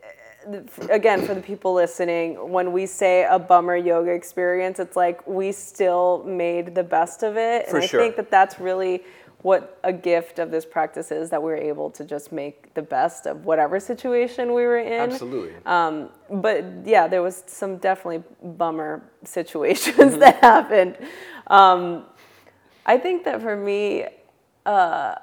[0.88, 5.52] again, for the people listening, when we say a bummer yoga experience, it's like we
[5.52, 7.68] still made the best of it.
[7.68, 8.00] For and I sure.
[8.00, 9.04] think that that's really
[9.42, 13.26] what a gift of this practice is that we're able to just make the best
[13.26, 14.92] of whatever situation we were in.
[15.12, 15.54] Absolutely.
[15.64, 20.96] Um, but yeah, there was some definitely bummer situations that happened.
[21.46, 22.04] Um,
[22.84, 24.06] I think that for me,
[24.66, 25.14] uh,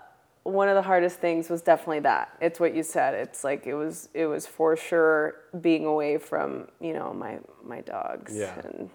[0.44, 2.30] one of the hardest things was definitely that.
[2.42, 3.14] It's what you said.
[3.14, 4.08] It's like it was.
[4.14, 8.58] It was for sure being away from you know my my dogs Yeah.
[8.64, 8.90] and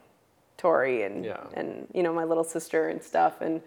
[0.56, 1.44] Tori and Yeah.
[1.54, 3.60] and you know my little sister and stuff and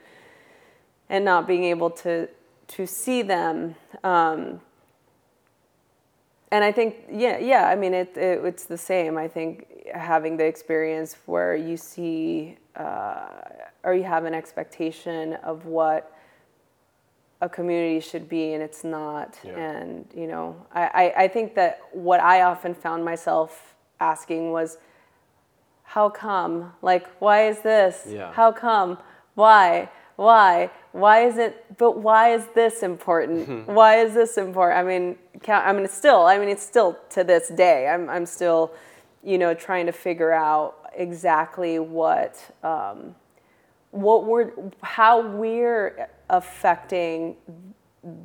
[1.09, 2.27] and not being able to
[2.67, 3.75] to see them.
[4.03, 4.59] Um,
[6.51, 7.67] and I think, yeah, yeah.
[7.67, 9.17] I mean, it, it it's the same.
[9.17, 13.27] I think having the experience where you see uh,
[13.83, 16.11] or you have an expectation of what
[17.41, 19.37] a community should be, and it's not.
[19.43, 19.59] Yeah.
[19.59, 24.77] And you know, I, I I think that what I often found myself asking was,
[25.83, 26.73] how come?
[26.81, 28.05] Like, why is this?
[28.07, 28.31] Yeah.
[28.31, 28.97] How come?
[29.35, 29.89] Why?
[30.15, 30.71] Why?
[30.91, 31.77] Why is it?
[31.77, 33.67] But why is this important?
[33.67, 34.79] why is this important?
[34.79, 36.25] I mean, I mean, it's still.
[36.25, 37.87] I mean, it's still to this day.
[37.87, 38.71] I'm, I'm still,
[39.23, 43.15] you know, trying to figure out exactly what, um,
[43.91, 44.51] what we're,
[44.81, 47.35] how we're affecting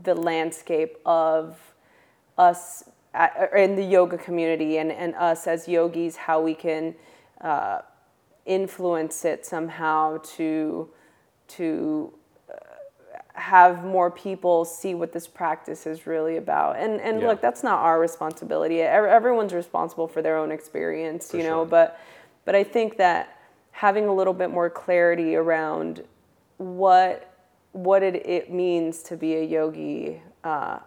[0.02, 1.58] the landscape of
[2.38, 6.94] us at, in the yoga community and, and us as yogis, how we can
[7.40, 7.80] uh,
[8.46, 10.88] influence it somehow to
[11.56, 12.12] to
[12.48, 12.52] uh,
[13.34, 16.76] have more people see what this practice is really about.
[16.76, 17.28] And and Yeah.
[17.28, 18.80] look, that's not our responsibility.
[18.82, 21.60] Everyone's responsible for their own experience, you know.
[21.60, 21.66] sure.
[21.66, 21.98] But
[22.44, 23.36] but I think that
[23.72, 26.02] having a little bit more clarity around
[26.58, 27.26] what
[27.72, 30.20] what it, it means to be a yogi.
[30.42, 30.78] Uh,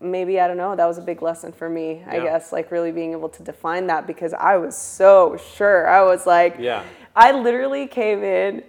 [0.00, 0.74] maybe I don't know.
[0.76, 2.02] That was a big lesson for me.
[2.06, 5.88] I guess like really being able to define that because I was so sure.
[5.88, 6.82] I was like, Yeah.
[7.14, 8.62] I literally came in.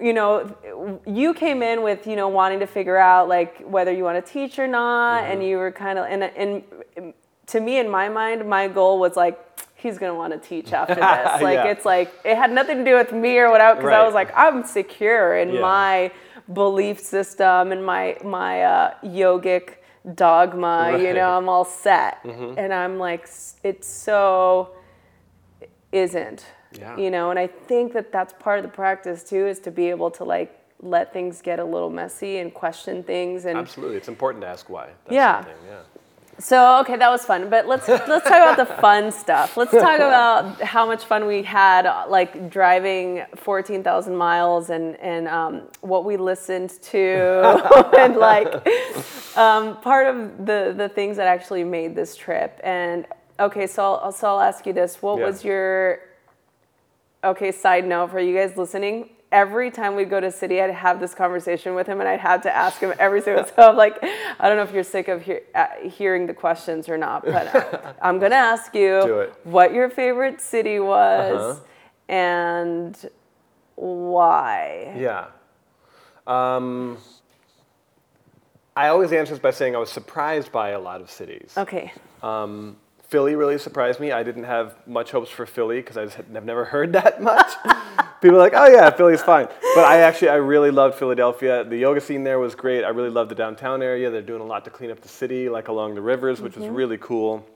[0.00, 4.02] You know, you came in with you know wanting to figure out like whether you
[4.04, 7.12] want to teach or not, and you were kind of and and
[7.46, 9.38] to me in my mind, my goal was like
[9.76, 11.42] he's gonna want to teach after this.
[11.42, 11.66] Like Yeah.
[11.72, 14.32] it's like it had nothing to do with me or whatever because I was like
[14.36, 15.60] I'm secure in Yeah.
[15.60, 16.10] my
[16.52, 19.74] belief system and my my uh, yogic
[20.14, 20.88] dogma.
[20.90, 21.00] You Right.
[21.04, 21.16] Mm-hmm.
[21.16, 23.28] know, I'm all set, and I'm like
[23.62, 24.70] it's so
[25.92, 26.44] isn't.
[26.78, 26.96] Yeah.
[26.96, 29.90] You know, and I think that that's part of the practice too is to be
[29.90, 33.96] able to like let things get a little messy and question things and Absolutely.
[33.96, 34.88] It's important to ask why.
[35.04, 35.44] That's Yeah.
[35.66, 35.78] yeah.
[36.38, 37.48] so okay, that was fun.
[37.48, 39.56] But let's let's talk about the fun stuff.
[39.56, 45.28] Let's talk about how much fun we had, like driving fourteen thousand miles, and and
[45.28, 48.48] um, what we listened to, and like
[49.38, 52.60] um, part of the the things that actually made this trip.
[52.62, 53.06] And
[53.40, 55.24] okay, so I'll, so I'll ask you this: What Yeah.
[55.26, 56.00] was your
[57.26, 57.52] okay?
[57.52, 59.10] Side note for you guys listening.
[59.32, 62.42] Every time we'd go to city, I'd have this conversation with him, and I'd have
[62.42, 63.44] to ask him every single.
[63.56, 66.88] So I'm like, I don't know if you're sick of hear, uh, hearing the questions
[66.88, 71.64] or not, but uh, I'm gonna ask you what your favorite city was Uh-huh.
[72.08, 73.10] and
[73.74, 74.94] why.
[74.96, 75.26] Yeah.
[76.26, 76.98] Um,
[78.76, 81.52] I always answer this by saying I was surprised by a lot of cities.
[81.56, 81.92] Okay.
[82.22, 82.76] Um,
[83.08, 84.10] Philly really surprised me.
[84.10, 87.52] I didn't have much hopes for Philly because I just have never heard that much.
[88.20, 89.46] People are like, oh yeah, Philly's fine.
[89.74, 91.64] But I actually, I really loved Philadelphia.
[91.64, 92.82] The yoga scene there was great.
[92.82, 94.10] I really loved the downtown area.
[94.10, 96.66] They're doing a lot to clean up the city, like along the rivers, which was
[96.66, 97.46] really cool.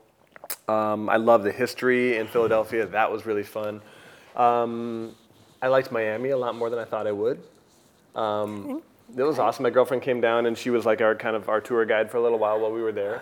[0.67, 2.85] Um, I love the history in Philadelphia.
[2.85, 3.81] That was really fun.
[4.35, 5.15] Um,
[5.61, 7.41] I liked Miami a lot more than I thought I would.
[8.15, 8.81] Um,
[9.15, 9.63] it was awesome.
[9.63, 12.17] My girlfriend came down and she was like our kind of our tour guide for
[12.17, 13.21] a little while while we were there.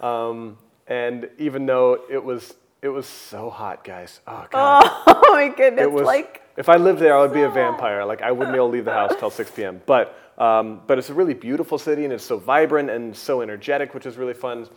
[0.00, 0.58] Um,
[0.90, 4.20] and even though it was it was so hot, guys.
[4.26, 4.90] Oh god.
[5.30, 5.84] Oh my goodness!
[5.84, 8.04] it was like if I lived there, I would be a vampire.
[8.04, 9.80] Like I wouldn't be able to leave the house till 6 p.m.
[9.86, 13.94] But um, but it's a really beautiful city and it's so vibrant and so energetic,
[13.94, 14.68] which is really fun.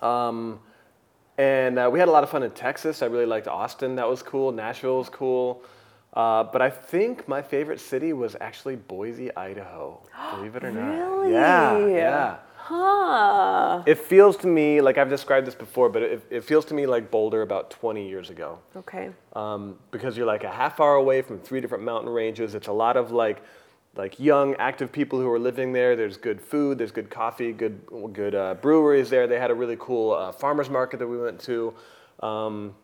[0.00, 0.60] Um,
[1.36, 3.02] and uh, we had a lot of fun in Texas.
[3.02, 3.96] I really liked Austin.
[3.96, 4.52] That was cool.
[4.52, 5.62] Nashville was cool.
[6.14, 10.00] Uh, but I think my favorite city was actually Boise, Idaho.
[10.36, 10.88] Believe it or not.
[10.88, 11.32] Really?
[11.32, 12.36] Yeah, yeah.
[12.68, 13.82] Huh?
[13.86, 16.86] It feels to me like I've described this before, but it, it feels to me
[16.86, 19.10] like Boulder about 20 years ago Okay.
[19.34, 22.54] um, because you're like a half hour away from three different mountain ranges.
[22.54, 23.38] It's a lot of like
[23.96, 25.96] like young, active people who are living there.
[25.96, 27.80] There's good food, there's good coffee, good
[28.12, 29.26] good uh, breweries there.
[29.26, 31.74] They had a really cool uh, farmers market that we went to,
[32.20, 32.74] um,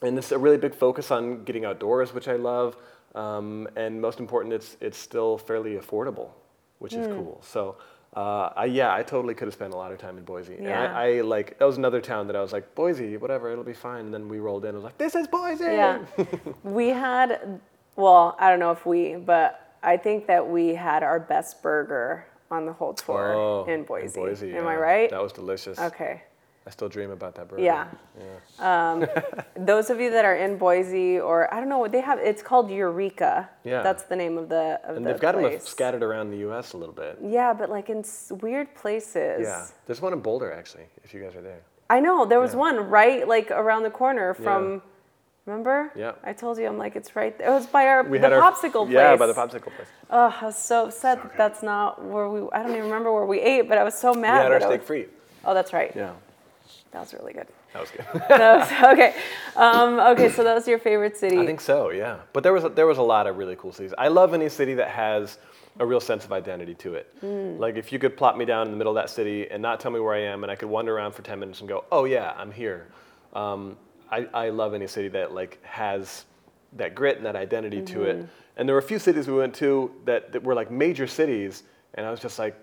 [0.00, 2.76] and it's a really big focus on getting outdoors, which I love.
[3.14, 6.28] Um, and most important, it's it's still fairly affordable,
[6.78, 7.40] which is cool.
[7.42, 7.76] So.
[8.16, 10.54] Uh, I, yeah, I totally could have spent a lot of time in Boise.
[10.54, 10.96] And Yeah.
[10.96, 13.72] I, I like that was another town that I was like Boise, whatever, it'll be
[13.72, 14.06] fine.
[14.06, 14.70] And then we rolled in.
[14.70, 15.64] I was like, this is Boise.
[15.64, 15.98] Yeah.
[16.62, 17.60] we had,
[17.96, 22.26] well, I don't know if we, but I think that we had our best burger
[22.50, 24.14] on the whole tour Oh, in Boise.
[24.20, 25.10] Boise, Am I right?
[25.10, 25.78] That was delicious.
[25.78, 26.22] okay.
[26.66, 27.62] I still dream about that burger.
[27.62, 27.86] Yeah.
[28.58, 29.06] Um,
[29.66, 32.42] those of you that are in Boise, or I don't know what they have, it's
[32.42, 33.50] called Eureka.
[33.64, 33.82] Yeah.
[33.82, 36.72] That's the name of the of And the they've got them scattered around the U.S.
[36.72, 37.18] a little bit.
[37.22, 39.42] Yeah, but like in s- weird places.
[39.42, 39.66] Yeah.
[39.86, 40.84] There's one in Boulder actually.
[41.04, 41.60] If you guys are there.
[41.90, 42.60] I know there was Yeah.
[42.60, 44.82] one right like around the corner from.
[45.46, 45.92] Remember?
[45.94, 46.12] Yeah.
[46.24, 47.36] I told you I'm like it's right.
[47.36, 47.46] There.
[47.46, 48.94] It was by our We the had our popsicle place.
[48.94, 49.88] Yeah, by the popsicle place.
[50.08, 52.48] Oh, I was so upset that that's not where we.
[52.50, 54.14] I don't even remember where we ate, but I was so mad.
[54.14, 54.42] We mad.
[54.44, 55.06] had our steak was- free.
[55.44, 55.92] Oh, that's right.
[55.94, 56.12] Yeah.
[56.94, 57.48] That was really good.
[57.72, 58.06] That was good.
[58.28, 59.14] That was- okay.
[59.56, 61.38] Um, okay, so that was your favorite city.
[61.38, 61.90] I think so.
[61.90, 62.18] Yeah.
[62.32, 63.92] But there was a, there was a lot of really cool cities.
[63.98, 65.38] I love any city that has
[65.80, 67.12] a real sense of identity to it.
[67.20, 67.58] Mm.
[67.58, 69.80] Like if you could plop me down in the middle of that city and not
[69.80, 71.84] tell me where I am, and I could wander around for 10 minutes and go,
[71.90, 72.86] oh yeah, I'm here.
[73.32, 73.76] Um,
[74.10, 76.26] I, I love any city that like has
[76.74, 78.20] that grit and that identity to Mm-hmm.
[78.22, 78.28] it.
[78.56, 81.64] And there were a few cities we went to that, that were like major cities,
[81.94, 82.54] and I was just like,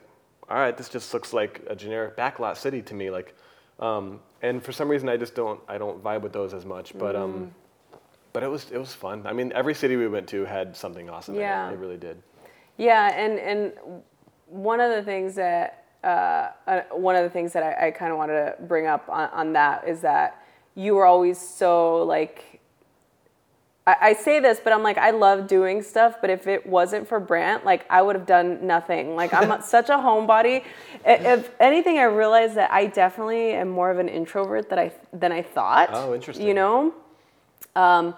[0.50, 3.10] all right, this just looks like a generic backlot city to me.
[3.10, 3.36] Like,
[3.82, 6.98] um, and for some reason, I just don't I don't vibe with those as much.
[6.98, 7.22] But Mm.
[7.24, 7.56] um,
[8.34, 9.26] but it was it was fun.
[9.26, 11.36] I mean, every city we went to had something awesome.
[11.36, 11.67] Yeah.
[11.67, 11.76] in it.
[11.76, 12.22] it really did.
[12.78, 13.74] Yeah, and and
[14.48, 18.12] one of the things that uh, uh, one of the things that I, I kind
[18.12, 20.41] of wanted to bring up on, on that is that
[20.76, 22.51] you were always so like.
[23.88, 26.17] I, I say this, but I'm like I love doing stuff.
[26.22, 29.15] But if it wasn't for Brant, like I would have done nothing.
[29.15, 30.63] Like I'm such a homebody.
[31.06, 35.32] If anything, I realized that I definitely am more of an introvert that I than
[35.32, 35.89] I thought.
[35.94, 36.48] Oh, interesting.
[36.48, 36.94] You know,
[37.76, 38.15] um,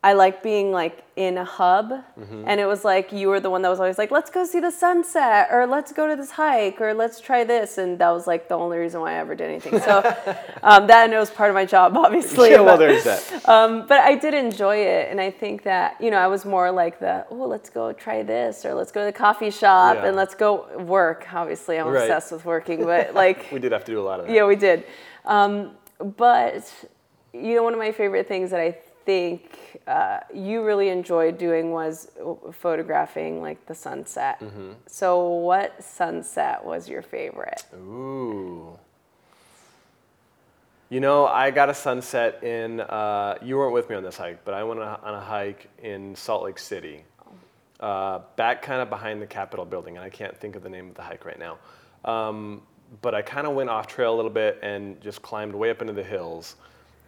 [0.00, 2.44] I like being like in a hub, Mm-hmm.
[2.46, 4.60] and it was like you were the one that was always like, "Let's go see
[4.60, 8.24] the sunset," or "Let's go to this hike," or "Let's try this," and that was
[8.28, 9.80] like the only reason why I ever did anything.
[9.80, 9.98] So
[10.62, 12.50] um, that and it was part of my job, obviously.
[12.50, 13.48] Yeah, well, but- there's that.
[13.54, 16.70] um, but I did enjoy it, and I think that you know I was more
[16.70, 20.06] like the oh let's go try this or let's go to the coffee shop Yeah.
[20.06, 21.26] and let's go work.
[21.34, 22.02] Obviously, I'm Right.
[22.02, 24.32] obsessed with working, but like We did have to do a lot of that.
[24.32, 24.84] yeah, we did.
[25.24, 25.72] Um,
[26.16, 26.72] but
[27.32, 28.76] you know, one of my favorite things that I
[29.08, 32.10] think uh, you really enjoyed doing was
[32.52, 34.38] photographing like the sunset.
[34.38, 34.72] Mm-hmm.
[34.86, 37.64] So, what sunset was your favorite?
[37.74, 38.78] Ooh.
[40.90, 42.82] You know, I got a sunset in.
[42.82, 45.20] Uh, you weren't with me on this hike, but I went on a, on a
[45.20, 47.02] hike in Salt Lake City,
[47.80, 50.90] uh, back kind of behind the Capitol building, and I can't think of the name
[50.90, 51.56] of the hike right now.
[52.04, 52.60] Um,
[53.00, 55.80] but I kind of went off trail a little bit and just climbed way up
[55.80, 56.56] into the hills.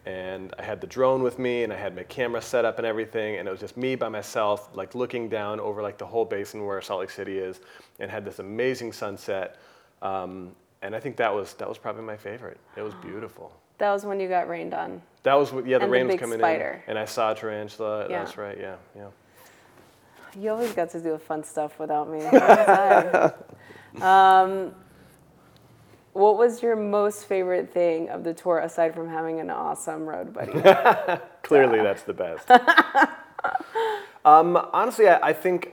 [0.07, 2.87] And I had the drone with me, and I had my camera set up and
[2.87, 6.25] everything, and it was just me by myself, like looking down over like the whole
[6.25, 7.61] basin where Salt Lake City is,
[7.99, 9.57] and had this amazing sunset.
[10.01, 12.59] Um, and I think that was that was probably my favorite.
[12.77, 13.53] It was beautiful.
[13.79, 15.03] That was when you got rained on.
[15.23, 15.61] That was yeah.
[15.61, 16.83] The And the rain was coming spider.
[16.87, 18.09] in, and I saw a tarantula.
[18.09, 18.19] Yeah.
[18.25, 18.59] That's right.
[18.59, 19.09] Yeah, yeah.
[20.39, 22.21] You always got to do fun stuff without me.
[22.21, 23.33] What was
[24.01, 24.43] I?
[24.43, 24.75] um,
[26.13, 30.33] what was your most favorite thing of the tour aside from having an awesome road
[30.33, 30.53] buddy?
[31.43, 32.51] Clearly, that's the best.
[34.25, 35.73] um, honestly, I, I think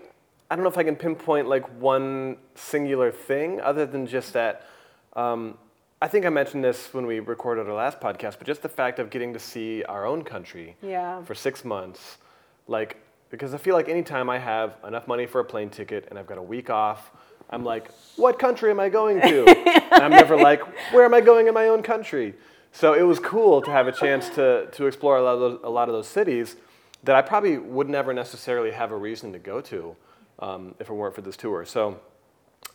[0.49, 4.65] I don't know if I can pinpoint like one singular thing other than just that.
[5.13, 5.57] Um,
[6.01, 8.99] I think I mentioned this when we recorded our last podcast, but just the fact
[8.99, 11.23] of getting to see our own country Yeah.
[11.23, 12.17] for six months,
[12.67, 12.97] like
[13.29, 16.27] because I feel like anytime I have enough money for a plane ticket and I've
[16.27, 17.11] got a week off,
[17.49, 19.47] I'm like, what country am I going to?
[19.47, 20.61] and I'm never like,
[20.93, 22.33] where am I going in my own country?
[22.71, 25.59] So it was cool to have a chance to to explore a lot of those,
[25.63, 26.57] a lot of those cities
[27.03, 29.95] that I probably would never necessarily have a reason to go to
[30.39, 31.65] um, if it weren't for this tour.
[31.65, 31.99] So.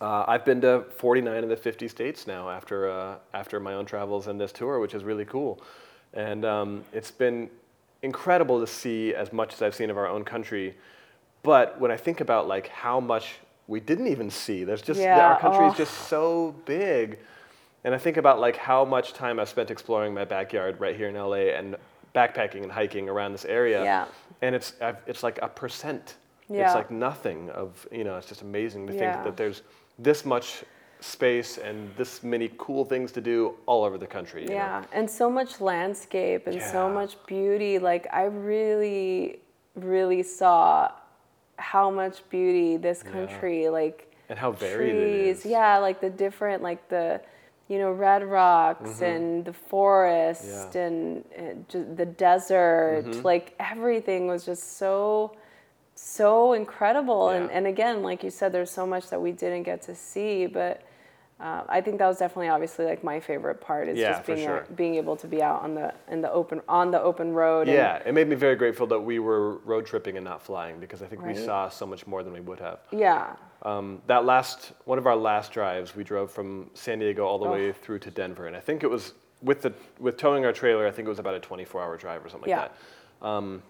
[0.00, 3.84] Uh, I've been to 49 of the 50 states now after uh, after my own
[3.84, 5.60] travels and this tour, which is really cool.
[6.14, 7.50] And um, it's been
[8.02, 10.76] incredible to see as much as I've seen of our own country.
[11.42, 13.34] But when I think about like how much
[13.68, 15.76] we didn't even see, there's just Yeah, our country is oh.
[15.76, 17.18] just so big.
[17.84, 21.08] And I think about like how much time I spent exploring my backyard right here
[21.08, 21.76] in LA and
[22.14, 23.82] backpacking and hiking around this area.
[23.82, 24.06] Yeah.
[24.42, 26.16] And it's I've, it's like a percent.
[26.48, 26.66] Yeah.
[26.66, 28.16] It's like nothing of you know.
[28.16, 29.12] It's just amazing to Yeah.
[29.12, 29.62] think that there's
[29.98, 30.64] this much
[31.00, 34.42] space and this many cool things to do all over the country.
[34.42, 34.54] you know?
[34.54, 37.78] Yeah, and so much landscape and so much beauty.
[37.80, 39.40] Like I really,
[39.74, 40.92] really saw
[41.56, 45.38] how much beauty this country like And how varied it trees.
[45.40, 45.46] is.
[45.46, 47.20] Yeah, like the different like the
[47.68, 50.76] you know red rocks and the forest Mm-hmm.
[50.76, 50.82] Yeah.
[50.84, 53.04] and, and the desert.
[53.06, 53.22] Mm-hmm.
[53.22, 55.36] Like everything was just so
[55.94, 59.82] so incredible and, and again like you said there's so much that we didn't get
[59.82, 60.80] to see but
[61.42, 64.46] uh, I think that was definitely obviously like my favorite part is Yeah, just being
[64.46, 64.58] sure.
[64.60, 67.66] out- being able to be out on the in the open on the open road.
[67.68, 70.78] and- Yeah, it made me very grateful that we were road tripping and not flying
[70.78, 71.34] because I think Right.
[71.34, 72.78] we saw so much more than we would have.
[72.92, 77.38] yeah, Um, that last one of our last drives, we drove from San Diego all
[77.38, 77.52] the Oh.
[77.52, 80.86] way through to Denver, and I think it was with the with towing our trailer.
[80.86, 82.60] I think it was about a 24-hour drive or something Yeah.
[82.62, 82.70] like
[83.20, 83.26] that.
[83.26, 83.62] Um,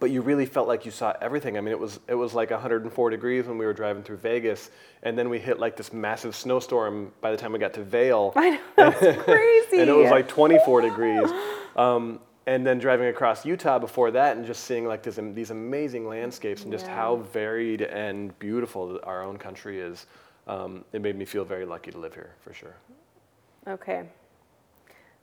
[0.00, 1.56] but you really felt like you saw everything.
[1.58, 4.70] I mean, it was it was like 104 degrees when we were driving through Vegas,
[5.02, 8.32] and then we hit like this massive snowstorm by the time we got to Vail.
[8.36, 9.80] I know that's crazy.
[9.80, 11.30] and it was like 24 degrees.
[11.76, 16.06] Um, and then driving across Utah before that, and just seeing like this, these amazing
[16.06, 16.94] landscapes and just Yeah.
[16.94, 20.06] how varied and beautiful our own country is.
[20.46, 22.74] Um, it made me feel very lucky to live here, for sure.
[23.66, 24.04] Okay.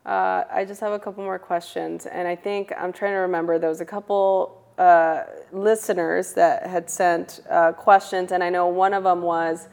[0.06, 3.60] Uh, I just have a couple more questions, and I think I'm trying to remember.
[3.60, 8.96] There was a couple uh, listeners that had sent uh, questions, and I know one
[8.96, 9.68] of them was,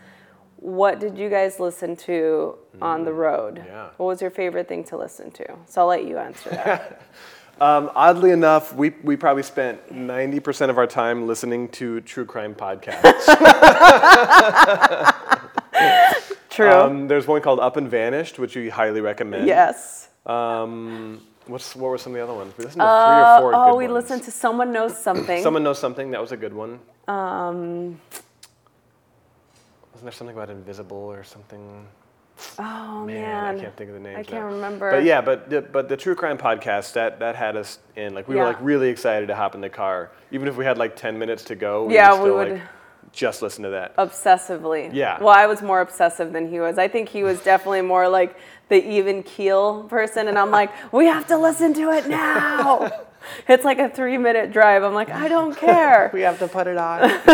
[0.57, 3.55] "What did you guys listen to on the road?
[3.57, 3.88] Mm, yeah.
[3.97, 7.01] What was your favorite thing to listen to?" So I'll let you answer that.
[7.61, 12.55] Um, oddly enough, we, we probably spent 90% of our time listening to true crime
[12.55, 13.27] podcasts.
[16.51, 16.71] True.
[16.71, 19.47] Um, there's one called Up and Vanished, which we highly recommend.
[19.49, 20.08] yes.
[20.29, 22.53] Um, what's, what were some of the other ones?
[22.59, 23.95] We listened to three or four oh, we ones.
[24.05, 25.43] listened to someone knows something.
[25.43, 26.11] Someone knows something.
[26.11, 26.79] That was a good one.
[27.09, 28.01] um,
[29.93, 31.87] Wasn't there something about invisible or something?
[32.61, 34.17] oh Man, man, I can't think of the name.
[34.17, 34.53] I can't now.
[34.55, 34.91] remember.
[34.93, 38.29] But yeah, but the, but the true crime podcast that that had us in like
[38.29, 40.95] we were like really excited to hop in the car, even if we had like
[40.95, 41.87] ten minutes to go.
[41.87, 42.62] We Yeah, we would- like,
[43.12, 43.97] just listen to that.
[43.97, 44.92] obsessively.
[44.92, 45.18] Yeah.
[45.21, 46.79] Well, I was more obsessive than he was.
[46.79, 48.37] I think he was definitely more like
[48.68, 52.90] the even keel person, and I'm like, we have to listen to it now.
[53.49, 54.83] it's like a three minute drive.
[54.83, 56.11] I'm like, I don't care.
[56.14, 57.03] We have to put it on.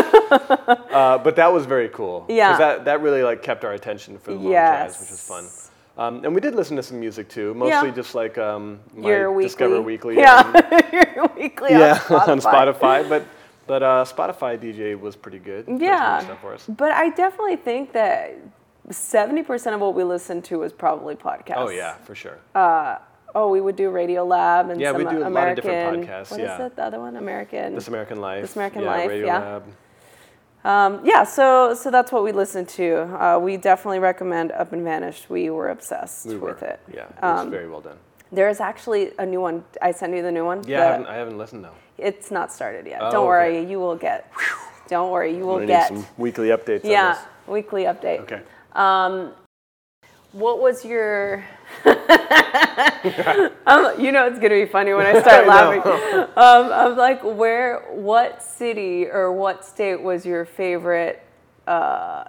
[0.90, 2.26] uh, but that was very cool.
[2.28, 2.52] Yeah.
[2.52, 5.48] Because that, that really like kept our attention for the long drives, which was fun.
[5.96, 9.30] Um, and we did listen to some music too, mostly just like um, my Your
[9.32, 9.48] weekly.
[9.48, 10.16] Discover Weekly.
[10.16, 12.74] Yeah, and- your weekly yeah, on on Spotify.
[12.74, 13.08] Spotify.
[13.08, 13.24] But
[13.66, 15.66] but uh, Spotify DJ was pretty good.
[15.66, 16.64] Played some good Yeah, stuff for us.
[16.68, 18.34] but I definitely think that
[18.90, 21.54] seventy percent of what we listened to was probably podcasts.
[21.56, 22.38] Oh yeah, for sure.
[23.36, 25.64] Oh, we would do Radio Lab and Yeah, we some do a lot of American.
[25.64, 26.66] different podcasts, What is yeah.
[26.66, 26.76] it?
[26.76, 27.74] The other one, American.
[27.74, 28.42] This American Life.
[28.42, 29.38] This American yeah, Life, Radio yeah.
[29.40, 29.64] Lab.
[30.64, 33.02] Um, yeah, so so that's what we listened to.
[33.20, 35.28] Uh, we definitely recommend Up and Vanished.
[35.28, 36.50] We were obsessed We were.
[36.50, 36.78] with it.
[36.92, 37.98] Yeah, it was Um, very well done.
[38.34, 39.64] There is actually a new one.
[39.80, 40.62] I sent you the new one.
[40.66, 41.74] Yeah, The- I haven't, I haven't listened though.
[41.98, 42.98] it's not started yet.
[43.00, 43.26] Oh, Don't okay.
[43.28, 44.30] worry, you will get.
[44.88, 45.90] Don't worry, you will get.
[45.92, 46.84] need some weekly updates.
[46.84, 48.20] yeah, weekly update.
[48.20, 48.40] Okay.
[50.32, 51.44] What was your?
[53.66, 55.82] um, you know it's gonna be funny when I start laughing.
[56.36, 57.86] Um, I'm like, where?
[57.92, 61.22] What city or what state was your favorite
[61.68, 62.24] uh,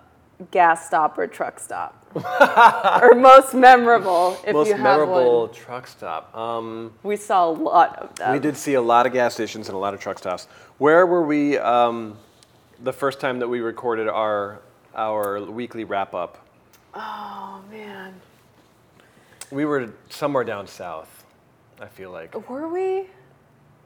[0.51, 4.37] gas stop or truck stop, or most memorable?
[4.45, 5.53] If Most you have memorable one.
[5.53, 6.35] truck stop.
[6.35, 8.31] Um, We saw a lot of them.
[8.33, 10.47] we did see a lot of gas stations and a lot of truck stops.
[10.77, 12.17] Where were we um,
[12.83, 14.61] the first time that we recorded our
[14.95, 16.45] our weekly wrap up?
[16.93, 18.13] Oh man,
[19.51, 21.25] We were somewhere down south.
[21.81, 22.49] I feel like.
[22.49, 23.07] were we?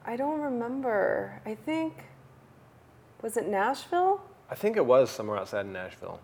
[0.06, 1.40] I don't remember.
[1.44, 2.04] I think
[3.22, 4.20] was it Nashville?
[4.48, 6.20] I think it was somewhere outside of Nashville.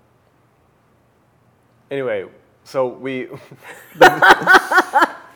[1.91, 2.27] Anyway,
[2.65, 3.29] so we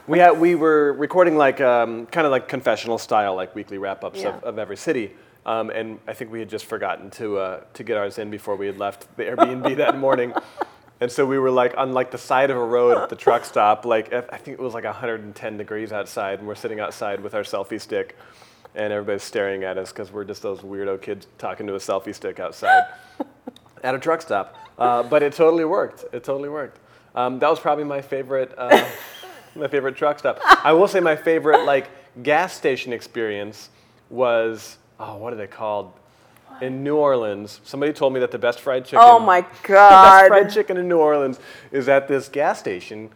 [0.06, 4.02] we had we were recording like um, kind of like confessional style, like weekly wrap
[4.04, 4.28] ups Yeah.
[4.36, 5.12] of, of every city.
[5.46, 8.56] Um, and I think we had just forgotten to uh, to get ours in before
[8.56, 10.32] we had left the Airbnb that morning.
[11.00, 13.44] And so we were like on like the side of a road at the truck
[13.44, 17.20] stop, like at- I think it was like 110 degrees outside, and we're sitting outside
[17.20, 18.18] with our selfie stick,
[18.74, 22.14] and everybody's staring at us because we're just those weirdo kids talking to a selfie
[22.14, 22.84] stick outside
[23.82, 24.56] at a truck stop.
[24.78, 26.04] Uh, but it totally worked.
[26.12, 26.78] It totally worked.
[27.14, 28.88] Um, that was probably my favorite, uh,
[29.54, 30.38] my favorite truck stop.
[30.64, 31.88] I will say my favorite like
[32.22, 33.70] gas station experience
[34.08, 35.92] was oh, what are they called?
[36.60, 38.98] In New Orleans, somebody told me that the best fried chicken.
[39.00, 40.24] Oh my god!
[40.24, 41.40] The best fried chicken in New Orleans
[41.72, 43.08] is at this gas station.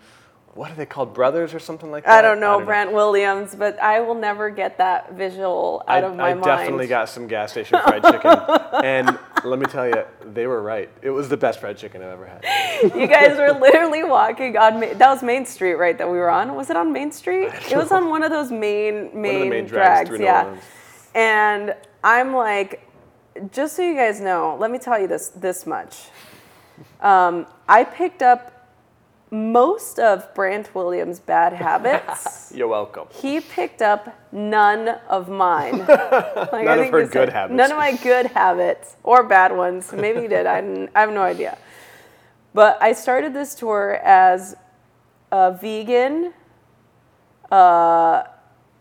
[0.55, 1.15] What are they called?
[1.15, 2.13] Brothers or something like that?
[2.13, 6.17] I don't know, Brant Williams, but I will never get that visual out I, of
[6.17, 6.45] my I mind.
[6.45, 8.31] definitely got some gas station fried chicken,
[8.85, 10.89] and let me tell you, they were right.
[11.03, 12.95] It was the best fried chicken I've ever had.
[12.95, 15.99] you guys were literally walking on that was Main Street, right?
[15.99, 16.55] That we were on.
[16.55, 17.51] Was it on Main Street?
[17.69, 20.57] It was on one of those main main, One of the main drags, drags yeah.
[21.17, 21.75] And
[22.05, 22.89] I'm like,
[23.51, 25.97] just so you guys know, let me tell you this this much.
[27.01, 28.54] Um, I picked up
[29.35, 32.53] most of Brant Williams' bad habits.
[32.55, 33.09] You're welcome.
[33.11, 35.79] he picked up none of mine.
[35.89, 37.57] Like, I None of her he said- habits.
[37.57, 39.93] None of my good habits or bad ones.
[39.93, 40.47] Maybe he did.
[40.47, 41.59] I, didn't, I have no idea.
[42.53, 44.57] But I started this tour as
[45.33, 46.33] a vegan.
[47.51, 48.25] Uh,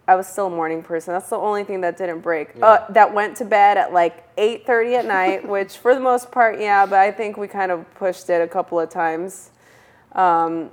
[0.07, 1.13] I was still a morning person.
[1.13, 2.49] That's the only thing that didn't break.
[2.61, 6.59] Uh, that went to bed at like 8:30 at night, which for the most part,
[6.59, 6.85] yeah.
[6.85, 9.49] But I think we kind of pushed it a couple of times.
[10.15, 10.71] Um,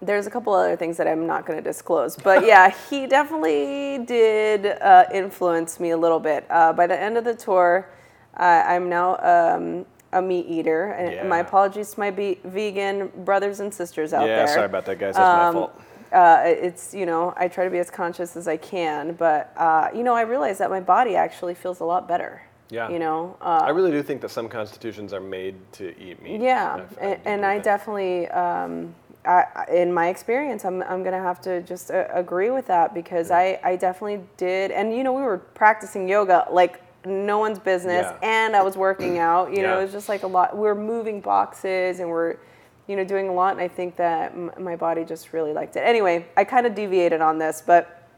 [0.00, 4.04] there's a couple other things that I'm not going to disclose, but yeah, he definitely
[4.04, 6.44] did uh, influence me a little bit.
[6.50, 7.88] Uh, by the end of the tour,
[8.36, 13.60] uh, I'm now um, a meat eater, and my apologies to my be- vegan brothers
[13.60, 14.48] and sisters out yeah, there.
[14.48, 15.14] sorry about that, guys.
[15.14, 15.80] That's my Um, fault.
[16.12, 19.88] uh, it's you know I try to be as conscious as I can, but uh,
[19.94, 22.42] you know I realize that my body actually feels a lot better.
[22.72, 22.88] Yeah.
[22.88, 23.36] You know.
[23.40, 26.40] Uh, I really do think that some constitutions are made to eat meat.
[26.40, 28.94] yeah, I- I and, and I definitely, um,
[29.26, 33.30] I, in my experience, I'm, I'm gonna have to just uh, agree with that because
[33.30, 38.06] I, I definitely did, and you know, we were practicing yoga like no one's business,
[38.06, 38.18] Yeah.
[38.22, 39.52] and I was working out.
[39.54, 40.56] You know, it was just like a lot.
[40.56, 42.36] We were moving boxes and we're,
[42.88, 45.76] you know, doing a lot, and I think that m- my body just really liked
[45.76, 45.80] it.
[45.80, 48.08] Anyway, I kind of deviated on this, but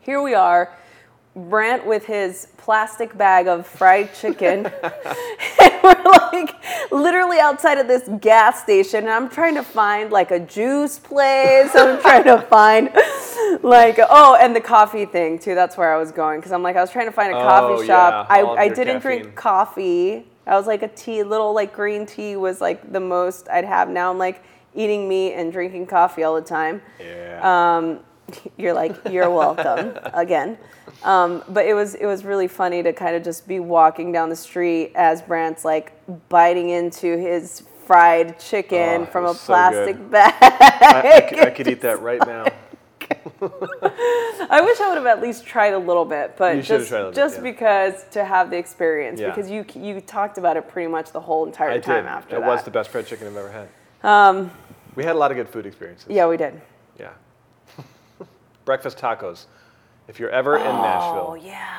[0.00, 0.72] here we are.
[1.34, 4.66] Brant with his plastic bag of fried chicken.
[5.62, 6.02] and we're
[6.32, 6.54] like
[6.92, 9.00] literally outside of this gas station.
[9.04, 11.70] And I'm trying to find like a juice place.
[11.74, 12.90] I'm trying to find
[13.62, 15.54] like, oh, and the coffee thing too.
[15.54, 16.40] That's where I was going.
[16.40, 18.26] Because I'm like, I was trying to find a Oh, coffee shop.
[18.28, 19.22] yeah, I, I didn't caffeine.
[19.22, 20.26] drink coffee.
[20.46, 23.88] I was like a tea, little like green tea was like the most I'd have.
[23.88, 24.42] Now I'm like
[24.74, 26.82] eating meat and drinking coffee all the time.
[27.00, 27.40] Yeah.
[27.42, 28.00] Um,
[28.56, 30.58] you're like, you're welcome again.
[31.04, 34.28] Um, but it was it was really funny to kind of just be walking down
[34.28, 35.92] the street as Brant's like
[36.28, 40.10] biting into his fried chicken Oh, from a was so plastic good.
[40.10, 41.38] bag.
[41.38, 42.46] I could eat that right now.
[44.50, 47.08] I wish I would have at least tried a little bit, but just tried a
[47.08, 47.42] little bit, just yeah.
[47.42, 49.28] because to have the experience Yeah.
[49.34, 52.10] because you you talked about it pretty much the whole entire I time did.
[52.10, 52.46] after it that.
[52.48, 53.68] was the best fried chicken I've ever had.
[54.08, 54.50] um,
[54.94, 56.06] We had a lot of good food experiences.
[56.08, 56.60] yeah, we did.
[58.64, 59.46] Breakfast tacos.
[60.08, 61.78] If you're ever in Nashville, Oh Nashville, yeah,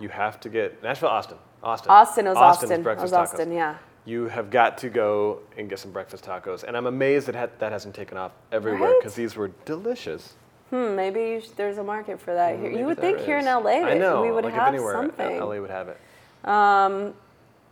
[0.00, 1.90] you have to get Nashville, Austin, Austin.
[1.90, 2.80] Austin it was Austin's Austin.
[2.80, 3.22] It breakfast was tacos.
[3.34, 3.52] Austin.
[3.52, 3.76] Yeah.
[4.06, 7.48] You have got to go and get some breakfast tacos, and I'm amazed that ha-
[7.58, 8.96] that hasn't taken off everywhere Right?
[8.98, 10.34] because these were delicious.
[10.70, 12.64] Hmm, maybe you sh- there's a market for that here.
[12.70, 13.52] Maybe You would there think here in is.
[13.64, 15.38] LA I know, we would like if have anywhere, uh, something.
[15.40, 15.98] LA would have it.
[16.44, 17.14] Um,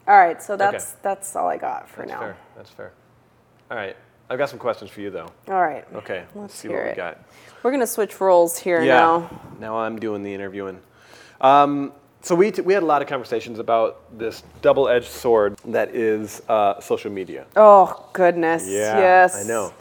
[0.06, 2.18] all right, so that's that's all I got for That's now.
[2.20, 2.36] fair.
[2.56, 2.92] That's fair.
[3.70, 3.96] All right,
[4.30, 5.30] I've got some questions for you though.
[5.48, 5.84] All right.
[5.94, 6.96] Okay, Let's let's see hear what we it.
[6.96, 7.18] got.
[7.62, 8.94] We're gonna switch roles here yeah.
[8.94, 9.40] now.
[9.58, 10.80] Now I'm doing the interviewing.
[11.40, 15.94] Um, so we, t- we had a lot of conversations about this double-edged sword that
[15.94, 17.46] is uh, social media.
[17.56, 18.66] Oh goodness.
[18.66, 19.36] Yeah, yes.
[19.36, 19.72] I know.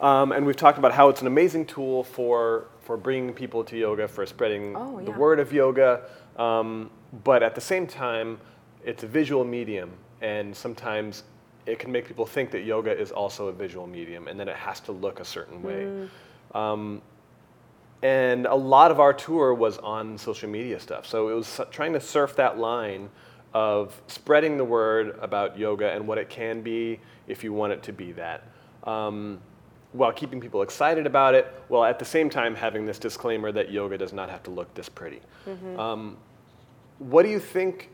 [0.00, 3.78] Um, and we've talked about how it's an amazing tool for for bringing people to
[3.78, 6.02] yoga, for spreading Oh, the word of yoga.
[6.36, 6.90] Um,
[7.24, 8.38] but at the same time,
[8.84, 9.90] it's a visual medium,
[10.20, 11.22] and sometimes
[11.66, 14.56] it can make people think that yoga is also a visual medium, and then it
[14.56, 15.86] has to look a certain way.
[16.54, 16.56] Mm.
[16.56, 17.02] Um,
[18.02, 21.06] and a lot of our tour was on social media stuff.
[21.06, 23.08] So it was trying to surf that line
[23.54, 27.82] of spreading the word about yoga and what it can be if you want it
[27.84, 28.46] to be that.
[28.82, 29.40] Um,
[29.92, 33.70] while keeping people excited about it, while at the same time having this disclaimer that
[33.70, 35.20] yoga does not have to look this pretty.
[35.78, 36.16] Um,
[36.98, 37.90] what do you think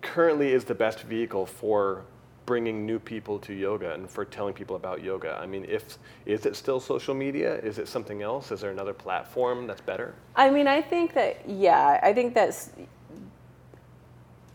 [0.00, 2.04] currently is the best vehicle for
[2.48, 5.38] bringing new people to yoga and for telling people about yoga?
[5.40, 7.56] I mean, if is it still social media?
[7.60, 8.50] Is it something else?
[8.50, 10.14] Is there another platform that's better?
[10.34, 12.70] I mean, I think that yeah, I think that's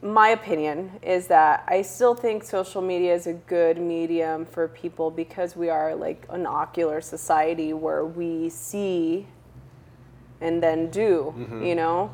[0.01, 5.11] my opinion is that I still think social media is a good medium for people
[5.11, 9.27] because we are like an ocular society where we see
[10.41, 11.63] and then do, Mm-hmm.
[11.63, 12.11] you know.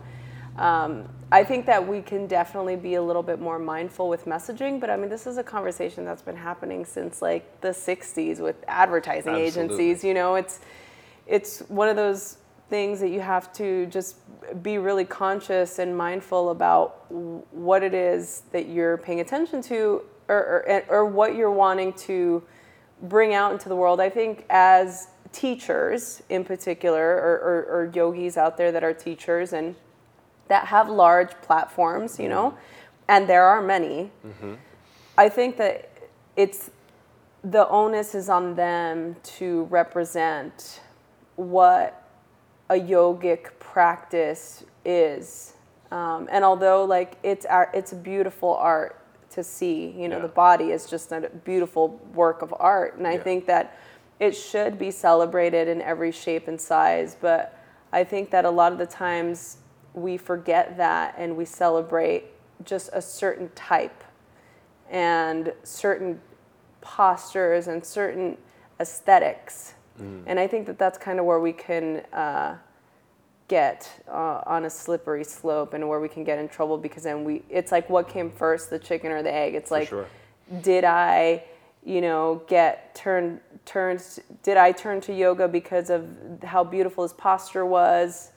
[0.60, 4.82] Um, I think that we can definitely be a little bit more mindful with messaging,
[4.82, 8.57] but I mean, this is a conversation that's been happening since like the '60s with
[8.68, 9.47] advertising Absolutely.
[9.47, 10.03] agencies.
[10.03, 10.60] You know, it's
[11.28, 12.39] it's one of those
[12.70, 14.18] things that you have to just
[14.62, 20.36] be really conscious and mindful about what it is that you're paying attention to or,
[20.38, 22.43] or, or what you're wanting to
[23.03, 24.01] bring out into the world.
[24.01, 29.53] I think as teachers in particular, or, or, or yogis out there that are teachers
[29.53, 29.76] and
[30.50, 32.54] that have large platforms, you know,
[33.08, 34.12] and there are many,
[35.18, 35.89] I think that
[36.36, 36.70] it's
[37.43, 40.82] the onus is on them to represent
[41.38, 42.04] what
[42.70, 45.54] a yogic practice is.
[45.91, 48.95] Um, and although like it's art, it's a beautiful art
[49.32, 50.24] to see, you know, Yeah.
[50.24, 52.95] the body is just a beautiful work of art.
[52.97, 53.24] And I Yeah.
[53.24, 53.74] think that
[54.20, 57.16] it should be celebrated in every shape and size.
[57.20, 57.56] But
[57.93, 59.58] I think that a lot of the times
[59.94, 62.26] we forget that and we celebrate
[62.64, 64.04] just a certain type
[64.90, 66.20] and certain
[66.82, 68.38] postures and certain
[68.80, 69.74] aesthetics.
[70.28, 72.56] And I think that that's kind of where we can uh,
[73.50, 77.26] get uh, on a slippery slope and where we can get in trouble because then
[77.26, 79.56] we, it's like what came first, the chicken or the egg?
[79.56, 80.06] It's like, sure.
[80.62, 81.44] did I,
[81.84, 84.02] you know, get turned, turned,
[84.42, 86.08] did I turn to yoga because of
[86.44, 88.32] how beautiful his posture was?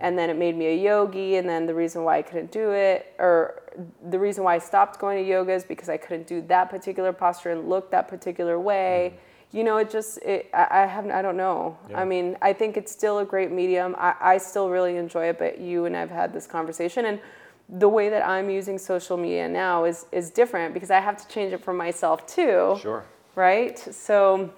[0.00, 2.70] And then it made me a yogi and then the reason why i couldn't do
[2.72, 3.62] it or
[4.10, 7.12] the reason why i stopped going to yoga is because i couldn't do that particular
[7.12, 9.14] posture and look that particular way
[9.52, 12.00] you know it just it, I, I haven't i don't know Yeah.
[12.00, 15.38] i mean i think it's still a great medium I, I still really enjoy it
[15.38, 17.20] but you and i've had this conversation and
[17.68, 21.28] the way that i'm using social media now is is different because i have to
[21.28, 23.04] change it for myself too Sure.
[23.36, 24.50] right so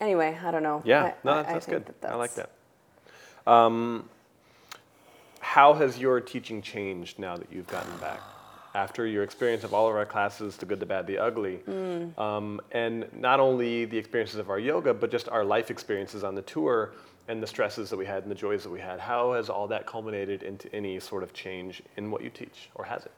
[0.00, 1.84] anyway i don't know Yeah, I- no, that's, I that's good.
[2.02, 2.50] that I like that.
[3.46, 4.08] Um,
[5.52, 8.22] how has your teaching changed now that you've gotten back?
[8.74, 12.18] After your experience of all of our classes, the good, the bad, the ugly, Mm.
[12.18, 16.34] um, and not only the experiences of our yoga, but just our life experiences on
[16.34, 16.92] the tour
[17.28, 18.98] and the stresses that we had and the joys that we had.
[18.98, 22.86] How has all that culminated into any sort of change in what you teach, or
[22.86, 23.12] has it?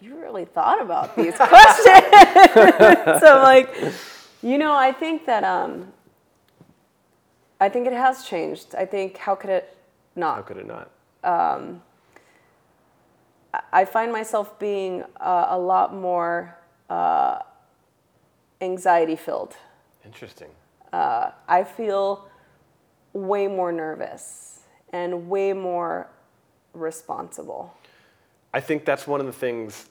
[0.00, 1.86] you really thought about these questions.
[3.22, 3.72] so like,
[4.42, 5.92] you know, I think that um,
[7.62, 8.74] I think it has changed.
[8.74, 9.76] I think how could it
[10.16, 10.34] not?
[10.34, 10.90] How could it not?
[13.72, 16.56] I find myself being uh, a lot more
[16.90, 17.38] uh,
[18.60, 19.54] anxiety filled.
[20.04, 20.48] Interesting.
[20.92, 22.28] I feel
[23.12, 24.60] way more nervous
[24.92, 26.08] and way more
[26.74, 27.72] responsible.
[28.52, 29.86] I think that's one of the things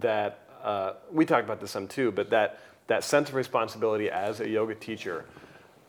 [0.00, 4.40] that uh, we talked about this some too, but that that sense of responsibility as
[4.40, 5.26] a yoga teacher,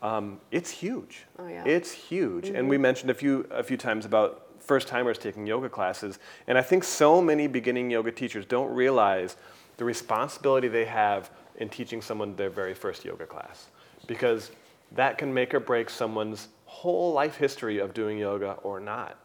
[0.02, 1.24] um, it's huge.
[1.38, 1.64] Oh, yeah.
[1.64, 5.68] It's huge, and we mentioned a few a few times about first timers taking yoga
[5.68, 9.36] classes, and I think so many beginning yoga teachers don't realize
[9.76, 13.68] the responsibility they have in teaching someone their very first yoga class,
[14.06, 14.50] because
[14.92, 19.18] that can make or break someone's whole life history of doing yoga or not.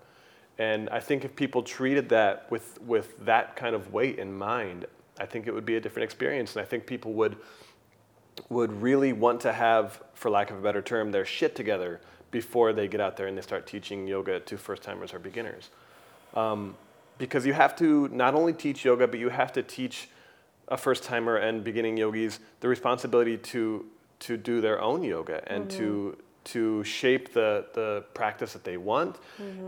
[0.58, 4.86] And I think if people treated that with, with that kind of weight in mind,
[5.20, 6.56] I think it would be a different experience.
[6.56, 7.38] And I think people would,
[8.50, 12.00] would really want to have, for lack of a better term, their shit together
[12.32, 15.70] before they get out there and they start teaching yoga to first timers or beginners.
[16.34, 16.76] Um,
[17.18, 20.10] because you have to not only teach yoga, but you have to teach
[20.68, 23.86] a first timer and beginning yogis the responsibility to,
[24.20, 26.18] to do their own yoga and to,
[26.54, 29.18] to shape the, the practice that they want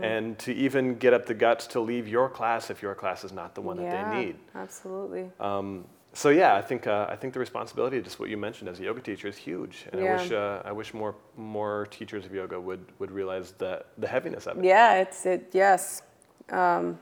[0.02, 3.32] and to even get up the guts to leave your class if your class is
[3.32, 4.36] not the one that they need.
[4.54, 5.30] Absolutely.
[5.38, 8.80] Um, so yeah, I think uh, I think the responsibility, just what you mentioned as
[8.80, 12.34] a yoga teacher, is huge, and I wish uh, I wish more more teachers of
[12.34, 14.64] yoga would would realize the the heaviness of it.
[14.64, 15.50] Yeah, it's it.
[15.52, 16.02] Yes.
[16.50, 16.98] Um,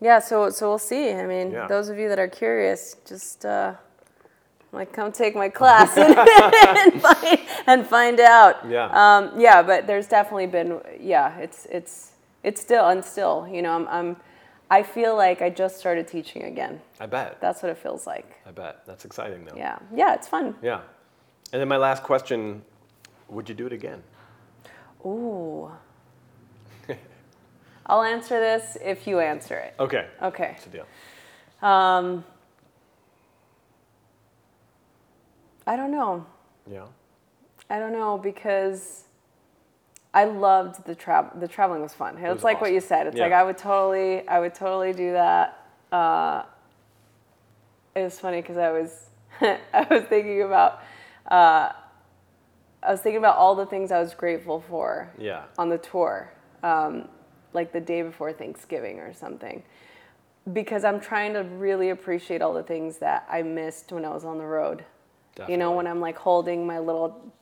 [0.00, 0.20] yeah.
[0.20, 1.10] So so we'll see.
[1.12, 1.66] I mean, Yeah.
[1.66, 3.74] those of you that are curious, just uh,
[4.72, 8.68] like come take my class and, and, find, and find out.
[8.68, 8.88] Yeah.
[8.92, 10.80] Um, yeah, but there's definitely been.
[11.00, 12.12] Yeah, it's it's
[12.42, 13.48] it's still and still.
[13.50, 14.16] You know, I'm, I'm
[14.70, 16.80] I feel like I just started teaching again.
[17.00, 17.40] I bet.
[17.40, 18.40] That's what it feels like.
[18.46, 18.84] I bet.
[18.86, 19.56] That's exciting though.
[19.56, 19.78] Yeah.
[19.94, 20.54] Yeah, it's fun.
[20.62, 20.80] Yeah.
[21.52, 22.62] And then my last question:
[23.28, 24.02] Would you do it again?
[25.04, 25.70] Ooh.
[27.86, 29.74] I'll answer this if you answer it.
[29.80, 30.06] Okay.
[30.22, 30.50] Okay.
[30.52, 30.86] That's a deal.
[31.62, 32.24] Um,
[35.68, 36.24] I don't know.
[36.68, 36.86] Yeah.
[37.68, 39.04] I don't know because
[40.14, 41.38] I loved the travel.
[41.38, 42.16] The traveling was fun.
[42.16, 43.06] It was, was like what you said.
[43.06, 43.24] It's Yeah.
[43.24, 45.66] like I would totally, I would totally do that.
[45.92, 46.44] Uh,
[47.94, 49.10] it was funny because I was,
[49.42, 50.80] I was thinking about,
[51.30, 51.72] uh,
[52.82, 55.42] I was thinking about all the things I was grateful for Yeah.
[55.58, 57.08] on the tour, um,
[57.52, 59.62] like the day before Thanksgiving or something,
[60.54, 64.24] because I'm trying to really appreciate all the things that I missed when I was
[64.24, 64.84] on the road.
[65.48, 67.32] You know, when I'm like holding my little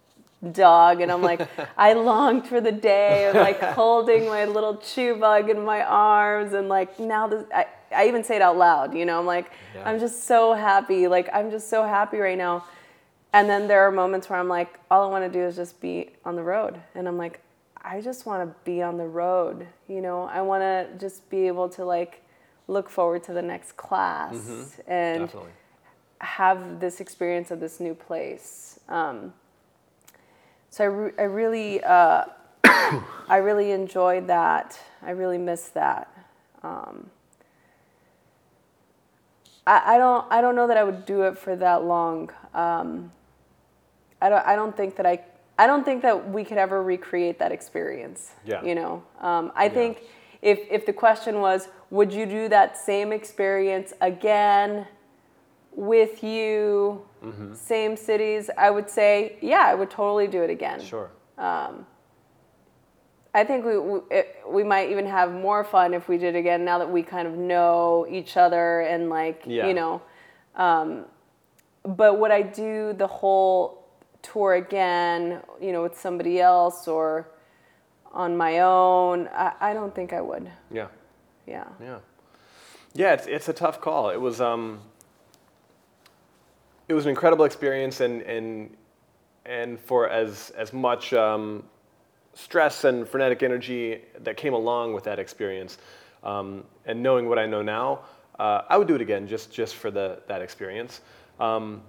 [0.53, 5.17] dog and I'm like, I longed for the day of like holding my little chew
[5.17, 8.95] bug in my arms and like now this, I, I even say it out loud,
[8.95, 9.89] you know, I'm like, Yeah.
[9.89, 11.09] I'm just so happy.
[11.09, 12.65] Like, I'm just so happy right now.
[13.33, 15.81] And then there are moments where I'm like, all I want to do is just
[15.81, 16.81] be on the road.
[16.95, 17.41] And I'm like,
[17.83, 19.67] I just want to be on the road.
[19.89, 22.23] You know, I want to just be able to like
[22.69, 24.91] look forward to the next class mm-hmm.
[24.91, 25.51] and Definitely.
[26.21, 28.81] Have this experience of this new place.
[28.89, 29.33] Um,
[30.71, 32.25] so I, re- I really, uh,
[32.65, 34.79] I really enjoyed that.
[35.03, 36.11] I really miss that.
[36.63, 37.11] Um,
[39.67, 42.31] I, I don't, I don't know that I would do it for that long.
[42.55, 43.13] Um,
[44.21, 45.21] I don't, I don't think that I,
[45.59, 48.33] I don't think that we could ever recreate that experience.
[48.45, 48.63] Yeah.
[48.63, 50.03] You know, um, I think
[50.43, 54.87] if, if the question was, would you do that same experience again?
[55.77, 57.03] With you,
[57.53, 60.81] same cities, I would say, yeah, I would totally do it again.
[60.81, 61.11] Sure.
[63.35, 66.39] I think we we, it, we might even have more fun if we did it
[66.39, 69.67] again now that we kind of know each other and like Yeah.
[69.69, 70.01] you know.
[70.55, 71.05] Um,
[71.85, 73.85] but would I do the whole
[74.23, 75.43] tour again?
[75.61, 77.29] You know, with somebody else or
[78.11, 79.29] on my own?
[79.29, 80.51] I, I don't think I would.
[80.73, 80.89] Yeah.
[81.47, 81.67] Yeah.
[81.79, 81.99] Yeah.
[82.95, 84.09] Yeah, it's, it's a tough call.
[84.09, 84.81] It was um
[86.89, 88.77] it was an incredible experience and and
[89.45, 91.63] and for as as much um,
[92.35, 95.79] stress and frenetic energy that came along with that experience,
[96.23, 98.01] um, and knowing what I know now,
[98.39, 101.01] uh, I would do it again just just for the that experience.
[101.41, 101.83] Um,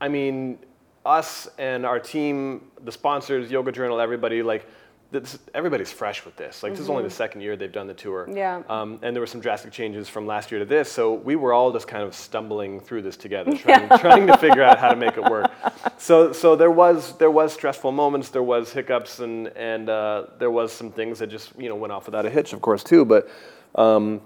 [0.00, 0.58] I mean,
[1.04, 4.66] us and our team, the sponsors, Yoga Journal, everybody, like,
[5.10, 6.62] this, everybody's fresh with this.
[6.62, 8.28] Like, this is only the second year they've done the tour.
[8.30, 8.62] Yeah.
[8.68, 11.54] Um, and there were some drastic changes from last year to this, so we were
[11.54, 14.96] all just kind of stumbling through this together, trying, trying to figure out how to
[14.96, 15.50] make it work.
[16.00, 20.50] So, so there was there was stressful moments, there was hiccups, and and uh, there
[20.50, 23.04] was some things that just you know went off without a hitch, of course, too.
[23.04, 23.28] But
[23.74, 24.20] um,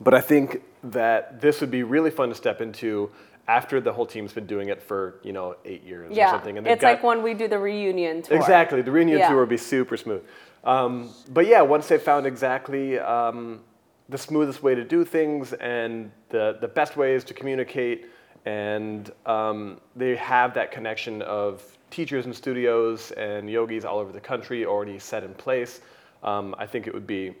[0.00, 3.10] but I think that this would be really fun to step into
[3.48, 6.54] after the whole team's been doing it for you know eight years or something.
[6.56, 8.36] they've It's got- like when we do the reunion tour.
[8.36, 9.28] Exactly, the reunion Yeah.
[9.28, 10.22] tour would be super smooth.
[10.64, 13.60] Um, but yeah, once they found exactly um,
[14.08, 18.06] the smoothest way to do things and the, the best ways to communicate,
[18.46, 24.20] and um, they have that connection of teachers and studios and yogis all over the
[24.20, 25.80] country already set in place,
[26.22, 27.34] um, I think it would be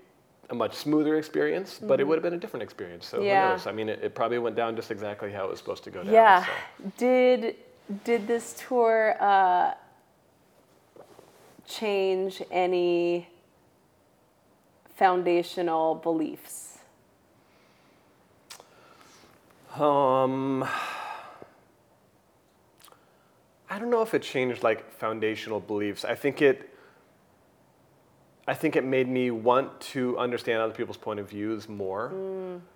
[0.50, 3.06] a much smoother experience, but it would have been a different experience.
[3.06, 3.26] So Mm-hmm.
[3.26, 3.46] Yeah.
[3.46, 3.66] who knows?
[3.66, 6.02] I mean, it, it probably went down just exactly how it was supposed to go
[6.04, 6.12] down.
[6.14, 6.44] Yeah.
[6.44, 6.52] so.
[6.98, 7.56] Did
[8.04, 9.74] did this tour uh,
[11.66, 13.28] change any
[14.96, 16.78] foundational beliefs?
[19.76, 20.64] Um,
[23.70, 26.04] I don't know if it changed like foundational beliefs.
[26.04, 26.69] I think it.
[28.48, 32.12] I think it made me want to understand other people's point of views more.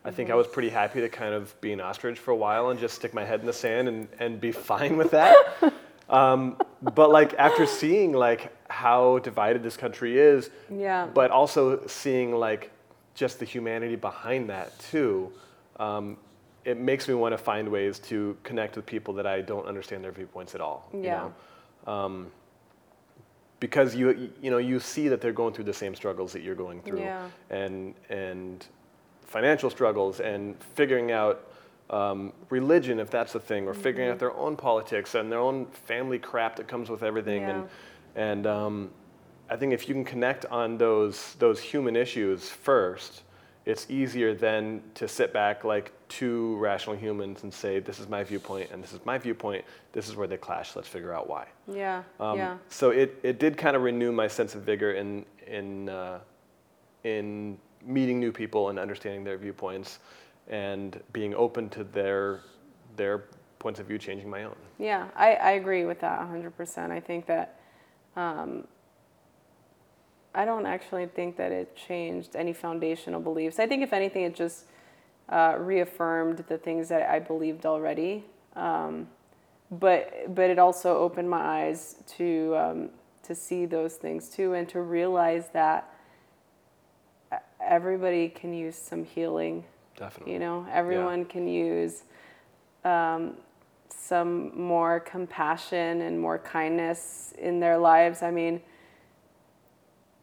[0.05, 2.71] I think I was pretty happy to kind of be an ostrich for a while
[2.71, 5.37] and just stick my head in the sand and, and be fine with that.
[6.11, 6.57] um,
[6.95, 11.07] but like after seeing like how divided this country is, Yeah.
[11.13, 12.71] but also seeing like
[13.15, 15.33] just the humanity behind that too,
[15.81, 16.17] um,
[16.65, 20.05] it makes me want to find ways to connect with people that I don't understand
[20.05, 20.89] their viewpoints at all.
[20.93, 21.29] you Yeah.
[21.87, 21.93] know?
[21.93, 22.31] Um,
[23.67, 26.61] because you you know you see that they're going through the same struggles that you're
[26.67, 27.29] going through, Yeah.
[27.49, 28.67] and and
[29.23, 31.37] financial struggles and figuring out
[31.89, 34.13] um, religion if that's the thing, or figuring Mm-hmm.
[34.13, 37.69] out their own politics and their own family crap that comes with everything, and
[38.17, 38.91] and um,
[39.49, 43.23] I think if you can connect on those those human issues first,
[43.67, 48.23] it's easier then to sit back like two rational humans and say, this is my
[48.23, 49.65] viewpoint and this is my viewpoint.
[49.93, 50.77] This is where they clash.
[50.77, 51.47] Let's figure out why.
[51.73, 52.03] Yeah.
[52.21, 52.59] Um, yeah.
[52.69, 56.21] So it, it did kind of renew my sense of vigor in in uh,
[57.05, 59.99] in meeting new people and understanding their viewpoints
[60.49, 62.41] and being open to their
[62.97, 63.25] their
[63.59, 64.57] points of view changing my own.
[64.79, 66.91] Yeah, I, I agree with that 100%.
[66.91, 67.61] I think that
[68.15, 68.67] um,
[70.35, 73.59] I don't actually think that it changed any foundational beliefs.
[73.59, 74.65] I think if anything, it just
[75.29, 78.25] uh, reaffirmed the things that I believed already.
[78.57, 79.09] Um,
[79.71, 82.91] but but it also opened my eyes to um,
[83.23, 85.91] to see those things too, and to realize that
[87.61, 89.65] everybody can use some healing.
[89.97, 90.35] Definitely.
[90.35, 91.25] You know, everyone yeah.
[91.27, 92.03] can use
[92.85, 93.35] um,
[93.89, 98.23] some more compassion and more kindness in their lives.
[98.23, 98.61] I mean,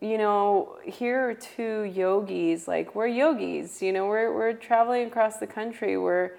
[0.02, 5.38] you know, here are two yogis, like we're yogis, you know, we're, we're traveling across
[5.38, 5.96] the country.
[5.96, 6.32] We're,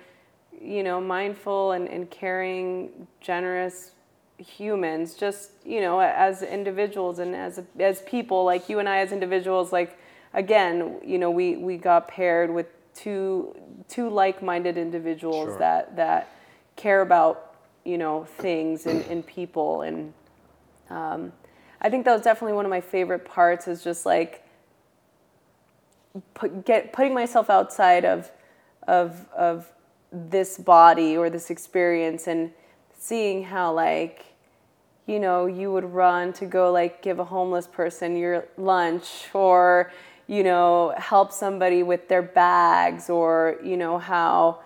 [0.61, 3.93] you know, mindful and, and caring, generous
[4.37, 9.13] humans, just, you know, as individuals and as, as people, like you and I as
[9.13, 9.97] individuals, like,
[10.35, 13.55] again, you know, we, we got paired with two,
[13.89, 15.59] two like-minded individuals sure.
[15.59, 16.29] that, that
[16.75, 17.55] care about,
[17.85, 19.83] you know, things and, and people.
[19.83, 20.13] And
[20.91, 21.33] um,
[21.83, 24.47] I think that was definitely one of my favorite parts is just like
[26.33, 28.31] put, get, putting myself outside of,
[28.87, 29.71] of, of
[30.13, 32.53] this body or this experience and
[32.97, 34.27] seeing how like
[35.07, 39.91] you know you would run to go like give a homeless person your lunch or
[40.29, 44.61] you know help somebody with their bags or you know how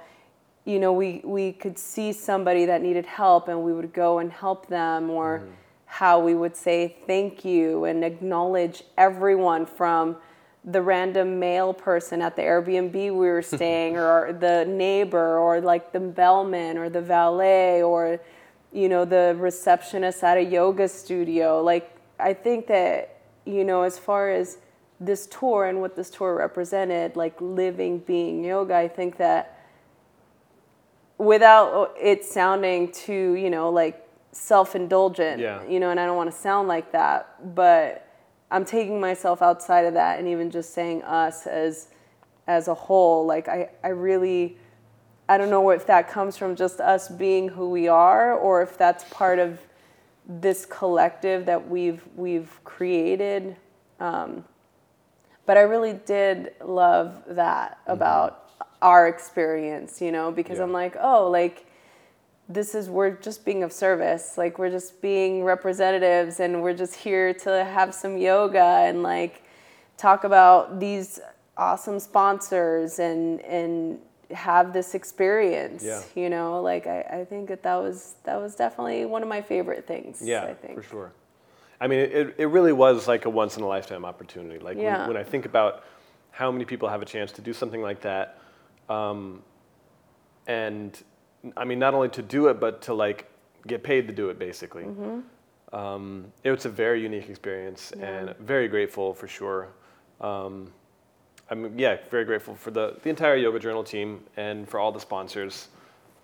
[0.65, 4.31] you know we we could see somebody that needed help and we would go and
[4.33, 5.51] help them or mm-hmm.
[5.99, 10.15] How we would say thank you and acknowledge everyone from
[10.63, 15.93] the random male person at the Airbnb we were staying, or the neighbor, or like
[15.93, 18.21] the bellman, or the valet, or
[18.75, 21.63] you know the receptionist at a yoga studio.
[21.63, 24.59] Like I think that you know as far as
[25.01, 29.65] this tour and what this tour represented, like living being yoga, I think that
[31.17, 34.06] without it sounding too you know like
[34.37, 35.67] self-indulgent, yeah.
[35.67, 38.07] you know, and I don't want to sound like that, but
[38.51, 41.89] I'm taking myself outside of that and even just saying us as
[42.47, 43.27] as a whole.
[43.27, 44.57] Like I, I really
[45.29, 48.79] I don't know if that comes from just us being who we are or if
[48.79, 49.59] that's part of
[50.29, 53.57] this collective that we've we've created.
[53.99, 54.45] Um,
[55.47, 57.93] but I really did love that mm-hmm.
[57.93, 58.51] about
[58.83, 60.65] our experience, you know, because yeah.
[60.65, 61.67] I'm like, oh, like
[62.49, 66.95] this is we're just being of service like we're just being representatives and we're just
[66.95, 69.43] here to have some yoga and like
[69.97, 71.19] talk about these
[71.57, 73.99] awesome sponsors and and
[74.31, 76.03] have this experience yeah.
[76.15, 79.41] you know like I, I think that that was that was definitely one of my
[79.41, 81.13] favorite things yeah i think for sure
[81.81, 85.01] i mean it, it really was like a once in a lifetime opportunity like yeah.
[85.01, 85.85] when, when i think about
[86.33, 88.39] how many people have a chance to do something like that
[88.89, 89.43] um,
[90.47, 91.03] and
[91.57, 93.29] I mean, not only to do it, but to like
[93.67, 94.85] get paid to do it, basically.
[94.85, 95.77] Mm-hmm.
[95.77, 98.07] Um, it was a very unique experience, yeah.
[98.07, 99.69] and very grateful for sure.
[100.21, 100.73] Um,
[101.51, 105.01] I'm yeah, very grateful for the the entire Yoga Journal team and for all the
[105.01, 105.69] sponsors.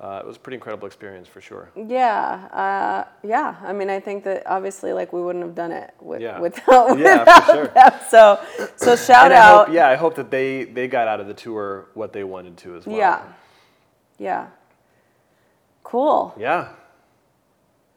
[0.00, 1.70] Uh, it was a pretty incredible experience for sure.
[1.76, 3.54] Yeah, uh, yeah.
[3.62, 6.40] I mean, I think that obviously, like, we wouldn't have done it with, yeah.
[6.40, 7.66] without, yeah, without for sure.
[7.68, 7.92] them.
[8.08, 8.40] So,
[8.74, 9.66] so shout out.
[9.66, 12.56] Hope, yeah, I hope that they they got out of the tour what they wanted
[12.56, 12.96] to as well.
[12.96, 13.22] Yeah,
[14.18, 14.46] yeah.
[15.92, 16.34] Cool.
[16.38, 16.68] Yeah.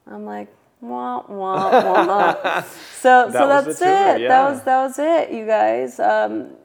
[0.06, 0.50] I'm like,
[0.82, 2.62] wah wah wah.
[3.00, 4.20] so that so that's it.
[4.20, 4.28] Yeah.
[4.28, 5.98] That was that was it, you guys.
[5.98, 6.58] Um,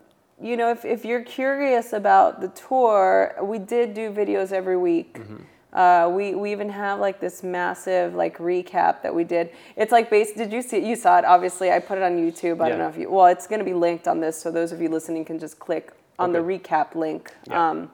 [0.42, 5.20] you know, if, if you're curious about the tour, we did do videos every week.
[5.20, 5.36] Mm-hmm.
[5.72, 9.50] Uh, we, we even have like this massive like recap that we did.
[9.76, 10.36] It's like based.
[10.36, 10.78] Did you see?
[10.78, 10.82] It?
[10.82, 11.24] You saw it.
[11.24, 12.60] Obviously, I put it on YouTube.
[12.60, 12.68] I yeah.
[12.70, 13.08] don't know if you.
[13.08, 15.60] Well, it's going to be linked on this, so those of you listening can just
[15.60, 16.40] click on okay.
[16.40, 17.32] the recap link.
[17.46, 17.70] Yeah.
[17.70, 17.90] Um,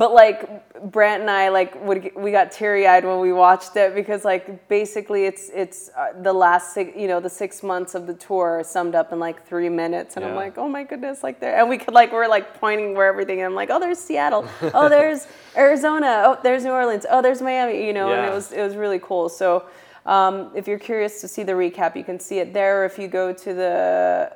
[0.00, 3.94] but like Brant and I like would we got teary eyed when we watched it
[3.94, 8.06] because like basically it's it's uh, the last six you know the six months of
[8.06, 10.16] the tour summed up in like three minutes.
[10.16, 10.30] And yeah.
[10.30, 13.08] I'm like oh my goodness like there and we could like we're like pointing where
[13.08, 14.48] everything and I'm like oh there's Seattle.
[14.72, 16.22] Oh there's Arizona.
[16.24, 17.04] Oh there's New Orleans.
[17.10, 18.20] Oh there's Miami you know yeah.
[18.20, 19.28] and it was it was really cool.
[19.28, 19.66] So
[20.06, 22.86] um, if you're curious to see the recap you can see it there.
[22.86, 24.32] If you go to the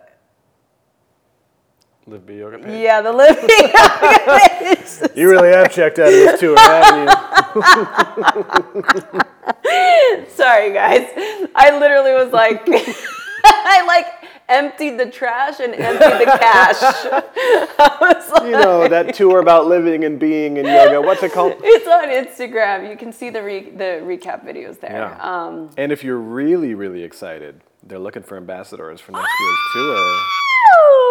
[2.06, 2.82] Live Be Yoga page.
[2.82, 4.18] Yeah, the Live Be Yoga
[4.60, 5.10] page.
[5.16, 7.14] you really have checked out of this tour, haven't you?
[10.28, 11.08] Sorry, guys.
[11.54, 12.62] I literally was like,
[13.44, 14.06] I like
[14.50, 16.82] emptied the trash and emptied the cache.
[18.30, 21.00] like, you know that tour about living and being in yoga.
[21.00, 21.54] What's it called?
[21.62, 22.90] It's on Instagram.
[22.90, 24.92] You can see the re- the recap videos there.
[24.92, 25.18] Yeah.
[25.22, 30.20] Um, and if you're really really excited, they're looking for ambassadors for next year's tour.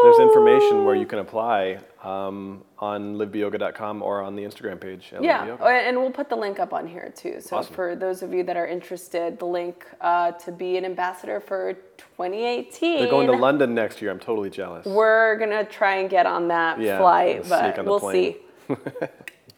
[0.03, 5.13] there's information where you can apply um, on livebeyoga.com or on the Instagram page.
[5.21, 7.39] Yeah, oh, and we'll put the link up on here too.
[7.39, 7.73] So Awesome.
[7.73, 11.73] for those of you that are interested, the link uh, to be an ambassador for
[11.97, 12.99] 2018.
[12.99, 14.11] They're going to London next year.
[14.11, 14.85] I'm totally jealous.
[14.85, 18.35] We're gonna try and get on that Yeah, flight, but we'll plane.
[18.69, 18.75] see.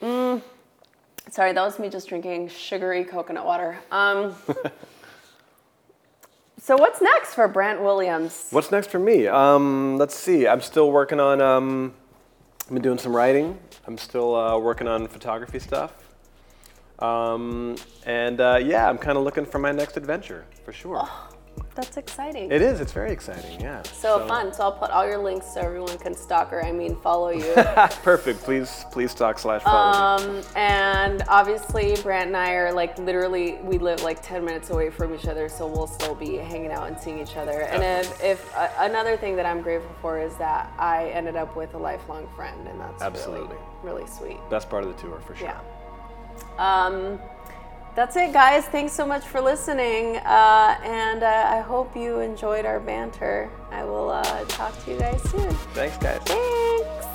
[0.01, 0.41] Mm.
[1.31, 3.79] Sorry, that was me just drinking sugary coconut water.
[3.91, 4.35] Um,
[6.65, 8.47] so what's next for Brant Williams?
[8.49, 9.27] What's next for me?
[9.27, 10.47] Um, let's see.
[10.47, 11.39] I'm still working on.
[11.39, 11.93] Um,
[12.63, 13.59] I've been doing some writing.
[13.85, 15.93] I'm still uh, working on photography stuff.
[16.97, 17.75] Um,
[18.07, 21.07] and uh, yeah, I'm kind of looking for my next adventure for sure.
[21.75, 22.51] That's exciting.
[22.51, 22.79] It is.
[22.79, 23.59] It's very exciting.
[23.59, 23.81] Yeah.
[23.83, 24.53] so, fun.
[24.53, 26.63] So I'll put all your links so everyone can stalk her.
[26.63, 27.53] I mean, follow you.
[28.01, 28.39] Perfect.
[28.43, 30.17] Please, please stalk slash follow.
[30.25, 30.39] me.
[30.39, 34.89] Um, and obviously, Brant and I are like literally, we live like 10 minutes away
[34.89, 37.63] from each other, so we'll still be hanging out and seeing each other.
[37.63, 41.57] And if, if uh, another thing that I'm grateful for is that I ended up
[41.57, 43.57] with a lifelong friend, and that's Absolutely.
[43.83, 44.37] really, really sweet.
[44.49, 45.47] Best part of the tour for sure.
[45.47, 45.59] Yeah.
[46.57, 47.19] Um,
[47.95, 48.65] that's it, guys.
[48.65, 53.49] Thanks so much for listening, uh, and uh, I hope you enjoyed our banter.
[53.71, 55.51] I will uh, talk to you guys soon.
[55.73, 56.21] Thanks, guys.
[56.25, 57.14] Thanks.